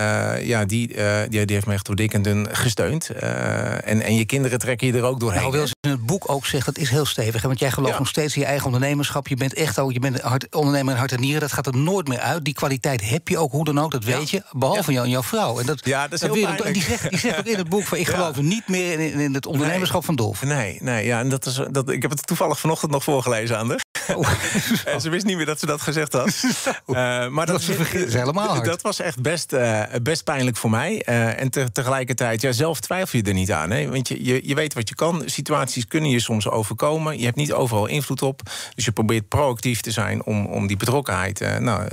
ja, 0.46 0.64
die, 0.64 0.96
die, 1.28 1.44
die 1.44 1.54
heeft 1.54 1.66
me 1.66 1.72
echt 1.72 1.86
door 1.86 1.96
dik 1.96 2.14
en 2.14 2.22
dun 2.22 2.48
gesteund. 2.56 3.08
en, 3.08 4.02
en 4.02 4.14
je 4.14 4.24
kinderen 4.24 4.58
trekken 4.58 4.86
je 4.86 4.92
er 4.92 5.02
ook 5.02 5.20
doorheen. 5.20 5.40
Nou, 5.40 5.52
wil 5.52 5.66
ze 5.66 5.74
in 5.80 5.90
het 5.90 6.06
boek 6.06 6.30
ook 6.30 6.46
zeggen, 6.46 6.74
dat 6.74 6.82
is 6.82 6.90
heel 6.90 7.04
stevig. 7.04 7.42
Want 7.42 7.58
jij 7.58 7.70
gelooft 7.70 7.92
ja. 7.92 7.98
nog 7.98 8.08
steeds 8.08 8.34
in 8.34 8.40
je 8.40 8.46
eigen 8.46 8.66
ondernemerschap. 8.66 9.28
Je 9.28 9.36
bent 9.36 9.54
echt 9.54 9.78
ook, 9.78 9.92
je 9.92 9.98
bent 9.98 10.20
hart, 10.20 10.54
ondernemer 10.54 10.92
in 10.92 10.98
hart 10.98 11.12
en 11.12 11.20
nieren. 11.20 11.40
Dat 11.40 11.52
gaat 11.52 11.66
er 11.66 11.76
nooit 11.76 12.08
meer 12.08 12.20
uit. 12.20 12.44
Die 12.44 12.54
kwaliteit 12.54 13.08
heb 13.08 13.28
je 13.28 13.38
ook, 13.38 13.52
hoe 13.52 13.64
dan 13.64 13.80
ook, 13.80 13.90
dat 13.90 14.04
weet 14.04 14.30
je. 14.30 14.42
Behalve 14.52 14.92
jou 14.92 15.04
en 15.04 15.10
jouw 15.10 15.22
vrouw. 15.22 15.60
En 15.60 15.66
dat, 15.66 15.86
ja, 15.86 16.02
dat 16.02 16.12
is 16.12 16.20
dat 16.20 16.34
heel 16.34 16.46
weer, 16.46 16.72
die, 16.72 16.82
zegt, 16.82 17.10
die 17.10 17.18
zegt 17.18 17.38
ook 17.38 17.44
in 17.44 17.58
het 17.58 17.68
boek 17.68 17.84
van... 17.84 17.98
ik 17.98 18.08
geloof 18.14 18.40
niet 18.40 18.68
meer 18.68 19.00
in, 19.00 19.13
in 19.20 19.34
het 19.34 19.46
ondernemerschap 19.46 20.06
nee. 20.06 20.06
van 20.06 20.16
Dolf. 20.16 20.42
Nee, 20.42 20.78
nee 20.80 21.06
ja, 21.06 21.18
en 21.18 21.28
dat 21.28 21.46
is, 21.46 21.60
dat, 21.70 21.90
ik 21.90 22.02
heb 22.02 22.10
het 22.10 22.26
toevallig 22.26 22.60
vanochtend 22.60 22.90
nog 22.90 23.04
voorgelezen 23.04 23.58
aan 23.58 23.68
de. 23.68 23.82
Oh. 24.14 24.30
ze 25.02 25.08
wist 25.10 25.24
niet 25.24 25.36
meer 25.36 25.46
dat 25.46 25.58
ze 25.58 25.66
dat 25.66 25.80
gezegd 25.80 26.12
had. 26.12 26.42
Uh, 26.86 26.94
maar 27.28 27.46
dat, 27.46 27.62
dat, 27.62 27.92
is 27.92 28.14
helemaal 28.14 28.48
hard. 28.48 28.64
dat 28.64 28.82
was 28.82 29.00
echt 29.00 29.22
best, 29.22 29.52
uh, 29.52 29.82
best 30.02 30.24
pijnlijk 30.24 30.56
voor 30.56 30.70
mij. 30.70 31.02
Uh, 31.08 31.40
en 31.40 31.50
te, 31.50 31.72
tegelijkertijd, 31.72 32.40
ja, 32.40 32.52
zelf 32.52 32.80
twijfel 32.80 33.18
je 33.18 33.24
er 33.24 33.34
niet 33.34 33.52
aan. 33.52 33.70
Hè? 33.70 33.88
Want 33.88 34.08
je, 34.08 34.24
je, 34.24 34.48
je 34.48 34.54
weet 34.54 34.74
wat 34.74 34.88
je 34.88 34.94
kan. 34.94 35.22
Situaties 35.26 35.86
kunnen 35.86 36.10
je 36.10 36.20
soms 36.20 36.48
overkomen. 36.48 37.18
Je 37.18 37.24
hebt 37.24 37.36
niet 37.36 37.52
overal 37.52 37.86
invloed 37.86 38.22
op. 38.22 38.40
Dus 38.74 38.84
je 38.84 38.92
probeert 38.92 39.28
proactief 39.28 39.80
te 39.80 39.90
zijn 39.90 40.24
om, 40.24 40.46
om 40.46 40.66
die 40.66 40.76
betrokkenheid 40.76 41.58
nou, 41.58 41.88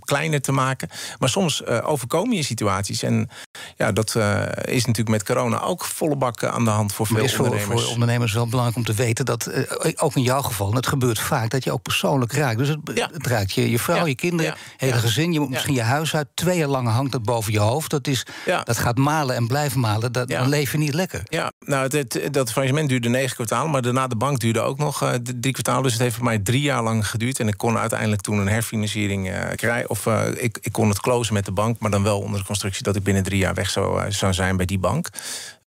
kleiner 0.00 0.40
te 0.40 0.52
maken. 0.52 0.88
Maar 1.18 1.28
soms 1.28 1.62
uh, 1.68 1.78
overkomen 1.88 2.36
je 2.36 2.42
situaties. 2.42 3.02
En 3.02 3.28
ja, 3.76 3.92
dat 3.92 4.14
uh, 4.16 4.42
is 4.64 4.84
natuurlijk 4.84 5.08
met 5.08 5.24
corona 5.24 5.60
ook 5.60 5.84
volle 5.84 6.16
bak 6.16 6.44
aan 6.44 6.64
de 6.64 6.70
hand 6.70 6.92
voor 6.92 7.06
veel 7.06 7.24
is 7.24 7.36
ondernemers. 7.36 7.70
Voor, 7.70 7.80
voor 7.80 7.92
ondernemers 7.92 8.32
wel 8.32 8.46
belangrijk 8.46 8.76
om 8.76 8.84
te 8.84 8.94
weten 8.94 9.24
dat, 9.24 9.50
ook 9.96 10.16
in 10.16 10.22
jouw 10.22 10.42
geval, 10.42 10.74
het 10.74 10.86
gebeurt 10.86 11.20
vaak 11.20 11.50
dat 11.50 11.64
je 11.64 11.72
ook 11.72 11.82
persoonlijk 11.82 12.32
raakt. 12.32 12.58
Dus 12.58 12.68
het, 12.68 12.78
ja. 12.94 13.10
het 13.12 13.26
raakt 13.26 13.52
je, 13.52 13.70
je 13.70 13.78
vrouw, 13.78 13.96
ja. 13.96 14.04
je 14.04 14.14
kinderen, 14.14 14.52
ja. 14.52 14.86
hele 14.86 14.98
gezin. 14.98 15.32
Je 15.32 15.40
moet 15.40 15.50
misschien 15.50 15.74
je 15.74 15.82
huis 15.82 16.16
uit. 16.16 16.28
Twee 16.34 16.58
jaar 16.58 16.68
lang 16.68 16.88
hangt 16.88 17.12
dat 17.12 17.22
boven 17.22 17.52
je 17.52 17.58
hoofd. 17.58 17.90
Dat, 17.90 18.06
is, 18.06 18.26
dat 18.64 18.78
gaat 18.78 18.96
malen 18.96 19.36
en 19.36 19.46
blijven 19.46 19.80
malen. 19.80 20.12
Dat, 20.12 20.28
Dan 20.28 20.48
leef 20.48 20.72
je 20.72 20.78
niet 20.78 20.94
lekker. 20.94 21.22
Ja, 21.24 21.52
nou, 21.58 21.82
het, 21.82 21.92
het, 21.92 22.32
dat 22.32 22.52
faillissement 22.52 22.88
duurde 22.88 23.08
negen 23.08 23.34
kwartalen. 23.34 23.70
Maar 23.70 23.82
daarna 23.82 24.06
de 24.06 24.16
bank 24.16 24.38
duurde 24.38 24.60
ook 24.60 24.78
nog 24.78 25.12
drie 25.40 25.52
kwartalen. 25.52 25.82
Dus 25.82 25.92
het 25.92 26.00
heeft 26.00 26.14
voor 26.14 26.24
mij 26.24 26.38
drie 26.38 26.62
jaar 26.62 26.82
lang 26.82 27.08
geduurd. 27.08 27.40
En 27.40 27.48
ik 27.48 27.56
kon 27.56 27.78
uiteindelijk 27.78 28.20
toen 28.20 28.38
een 28.38 28.48
herfinanciering 28.48 29.32
krijgen 29.54 29.75
zei, 29.76 29.84
of 29.86 30.06
ik, 30.36 30.58
ik 30.60 30.72
kon 30.72 30.88
het 30.88 31.00
closen 31.00 31.34
met 31.34 31.44
de 31.44 31.52
bank, 31.52 31.78
maar 31.78 31.90
dan 31.90 32.02
wel 32.02 32.20
onder 32.20 32.40
de 32.40 32.46
constructie 32.46 32.82
dat 32.82 32.96
ik 32.96 33.02
binnen 33.02 33.22
drie 33.22 33.38
jaar 33.38 33.54
weg 33.54 33.70
zou, 33.70 34.12
zou 34.12 34.32
zijn 34.32 34.56
bij 34.56 34.66
die 34.66 34.78
bank. 34.78 35.08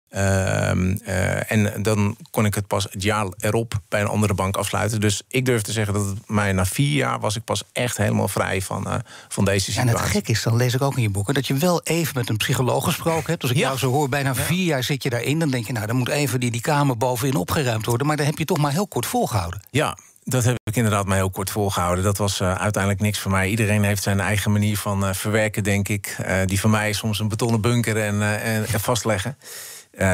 Ehm, 0.09 0.95
eh, 1.05 1.51
en 1.51 1.83
dan 1.83 2.17
kon 2.31 2.45
ik 2.45 2.55
het 2.55 2.67
pas 2.67 2.83
het 2.83 3.03
jaar 3.03 3.27
erop 3.39 3.79
bij 3.87 4.01
een 4.01 4.07
andere 4.07 4.33
bank 4.33 4.57
afsluiten. 4.57 4.99
Dus 4.99 5.21
ik 5.27 5.45
durf 5.45 5.61
te 5.61 5.71
zeggen 5.71 5.93
dat 5.93 6.05
het 6.05 6.29
mij 6.29 6.51
na 6.51 6.65
vier 6.65 6.95
jaar 6.95 7.19
was 7.19 7.35
ik 7.35 7.43
pas 7.43 7.63
echt 7.71 7.97
helemaal 7.97 8.27
vrij 8.27 8.61
van, 8.61 8.87
uh, 8.87 8.93
van 9.27 9.45
deze 9.45 9.65
situatie. 9.65 9.95
En 9.95 10.01
het 10.01 10.11
gek 10.11 10.27
is, 10.27 10.43
dan 10.43 10.55
lees 10.55 10.73
ik 10.73 10.81
ook 10.81 10.95
in 10.95 11.01
je 11.01 11.09
boeken, 11.09 11.33
dat 11.33 11.47
je 11.47 11.53
wel 11.53 11.81
even 11.83 12.13
met 12.17 12.29
een 12.29 12.37
psycholoog 12.37 12.83
gesproken 12.83 13.25
hebt. 13.25 13.41
Als 13.41 13.51
ik 13.51 13.57
jou 13.57 13.77
zo 13.77 13.91
hoor, 13.91 14.09
bijna 14.09 14.35
vier 14.35 14.65
jaar 14.65 14.83
zit 14.83 15.03
je 15.03 15.09
daarin. 15.09 15.39
Dan 15.39 15.49
denk 15.49 15.67
je, 15.67 15.73
nou, 15.73 15.87
dan 15.87 15.95
moet 15.95 16.09
even 16.09 16.39
die, 16.39 16.51
die 16.51 16.61
kamer 16.61 16.97
bovenin 16.97 17.35
opgeruimd 17.35 17.85
worden. 17.85 18.07
Maar 18.07 18.17
dan 18.17 18.25
heb 18.25 18.37
je 18.37 18.45
toch 18.45 18.57
maar 18.57 18.71
heel 18.71 18.87
kort 18.87 19.05
volgehouden. 19.05 19.61
Ja, 19.69 19.97
dat 20.29 20.43
heb 20.43 20.57
ik 20.63 20.75
inderdaad 20.75 21.05
maar 21.05 21.17
heel 21.17 21.29
kort 21.29 21.49
volgehouden. 21.49 22.03
Dat 22.03 22.17
was 22.17 22.39
uh, 22.41 22.55
uiteindelijk 22.55 23.03
niks 23.03 23.19
voor 23.19 23.31
mij. 23.31 23.49
Iedereen 23.49 23.83
heeft 23.83 24.03
zijn 24.03 24.19
eigen 24.19 24.51
manier 24.51 24.77
van 24.77 25.15
verwerken, 25.15 25.63
denk 25.63 25.87
ik. 25.87 26.15
die 26.45 26.59
van 26.59 26.69
mij 26.69 26.89
is 26.89 26.97
soms 26.97 27.19
een 27.19 27.27
betonnen 27.27 27.61
bunker 27.61 27.97
en, 27.97 28.21
en, 28.21 28.65
en 28.67 28.79
vastleggen. 28.79 29.37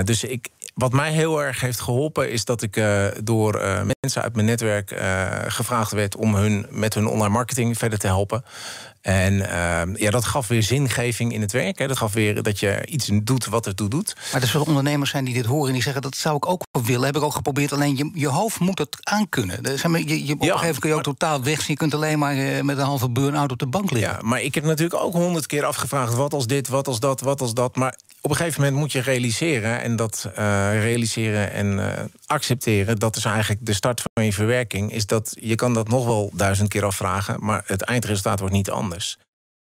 Dus 0.03 0.23
ik, 0.23 0.49
wat 0.73 0.91
mij 0.91 1.11
heel 1.11 1.43
erg 1.43 1.61
heeft 1.61 1.79
geholpen 1.79 2.31
is 2.31 2.45
dat 2.45 2.61
ik 2.61 2.81
door 3.23 3.53
mensen 4.01 4.21
uit 4.21 4.35
mijn 4.35 4.47
netwerk 4.47 4.95
gevraagd 5.47 5.91
werd 5.91 6.15
om 6.15 6.35
hun 6.35 6.65
met 6.69 6.93
hun 6.93 7.07
online 7.07 7.33
marketing 7.33 7.77
verder 7.77 7.99
te 7.99 8.07
helpen. 8.07 8.43
En 9.05 9.49
ehm, 9.49 9.95
ja, 9.97 10.09
dat 10.09 10.25
gaf 10.25 10.47
weer 10.47 10.63
zingeving 10.63 11.33
in 11.33 11.41
het 11.41 11.51
werk. 11.51 11.79
Hè. 11.79 11.87
Dat 11.87 11.97
gaf 11.97 12.13
weer 12.13 12.43
dat 12.43 12.59
je 12.59 12.85
iets 12.85 13.09
doet 13.23 13.45
wat 13.45 13.65
ertoe 13.65 13.89
doet. 13.89 14.15
Maar 14.31 14.41
er 14.41 14.47
zullen 14.47 14.67
ondernemers 14.67 15.09
zijn 15.09 15.25
die 15.25 15.33
dit 15.33 15.45
horen 15.45 15.67
en 15.67 15.73
die 15.73 15.81
zeggen... 15.81 16.01
dat 16.01 16.15
zou 16.15 16.35
ik 16.35 16.45
ook 16.47 16.63
willen, 16.71 17.05
heb 17.05 17.15
ik 17.15 17.21
ook 17.21 17.33
geprobeerd. 17.33 17.71
Alleen 17.71 17.97
je, 17.97 18.11
je 18.13 18.27
hoofd 18.27 18.59
moet 18.59 18.79
het 18.79 18.97
aankunnen. 19.03 19.59
Je, 19.61 20.25
je, 20.25 20.33
op 20.33 20.41
een 20.41 20.47
gegeven 20.47 20.59
moment 20.59 20.79
kun 20.79 20.89
je 20.89 20.95
ook 20.95 21.03
totaal 21.03 21.43
wegzien. 21.43 21.65
Je 21.67 21.75
kunt 21.75 21.93
alleen 21.93 22.19
maar 22.19 22.37
eh, 22.37 22.61
met 22.61 22.77
een 22.77 22.83
halve 22.83 23.09
burn-out 23.09 23.51
op 23.51 23.59
de 23.59 23.67
bank 23.67 23.91
liggen. 23.91 24.11
Ja, 24.11 24.19
maar 24.21 24.41
ik 24.41 24.55
heb 24.55 24.63
natuurlijk 24.63 25.03
ook 25.03 25.13
honderd 25.13 25.45
keer 25.45 25.65
afgevraagd... 25.65 26.13
wat 26.13 26.33
als 26.33 26.47
dit, 26.47 26.67
wat 26.67 26.87
als 26.87 26.99
dat, 26.99 27.21
wat 27.21 27.41
als 27.41 27.53
dat. 27.53 27.75
Maar 27.75 27.97
op 28.25 28.31
een 28.31 28.37
gegeven 28.37 28.61
moment 28.61 28.79
moet 28.79 28.91
je 28.91 29.01
realiseren... 29.01 29.81
en 29.81 29.95
dat 29.95 30.29
uh, 30.29 30.35
realiseren 30.81 31.51
en 31.51 31.77
uh, 31.77 31.87
accepteren... 32.25 32.99
dat 32.99 33.15
is 33.15 33.25
eigenlijk 33.25 33.65
de 33.65 33.73
start 33.73 34.01
van 34.13 34.25
je 34.25 34.33
verwerking... 34.33 34.91
is 34.91 35.05
dat 35.05 35.35
je 35.39 35.55
kan 35.55 35.73
dat 35.73 35.87
nog 35.87 36.05
wel 36.05 36.31
duizend 36.33 36.69
keer 36.69 36.85
afvragen... 36.85 37.37
maar 37.39 37.63
het 37.65 37.81
eindresultaat 37.81 38.39
wordt 38.39 38.53
niet 38.53 38.69
anders. 38.69 39.17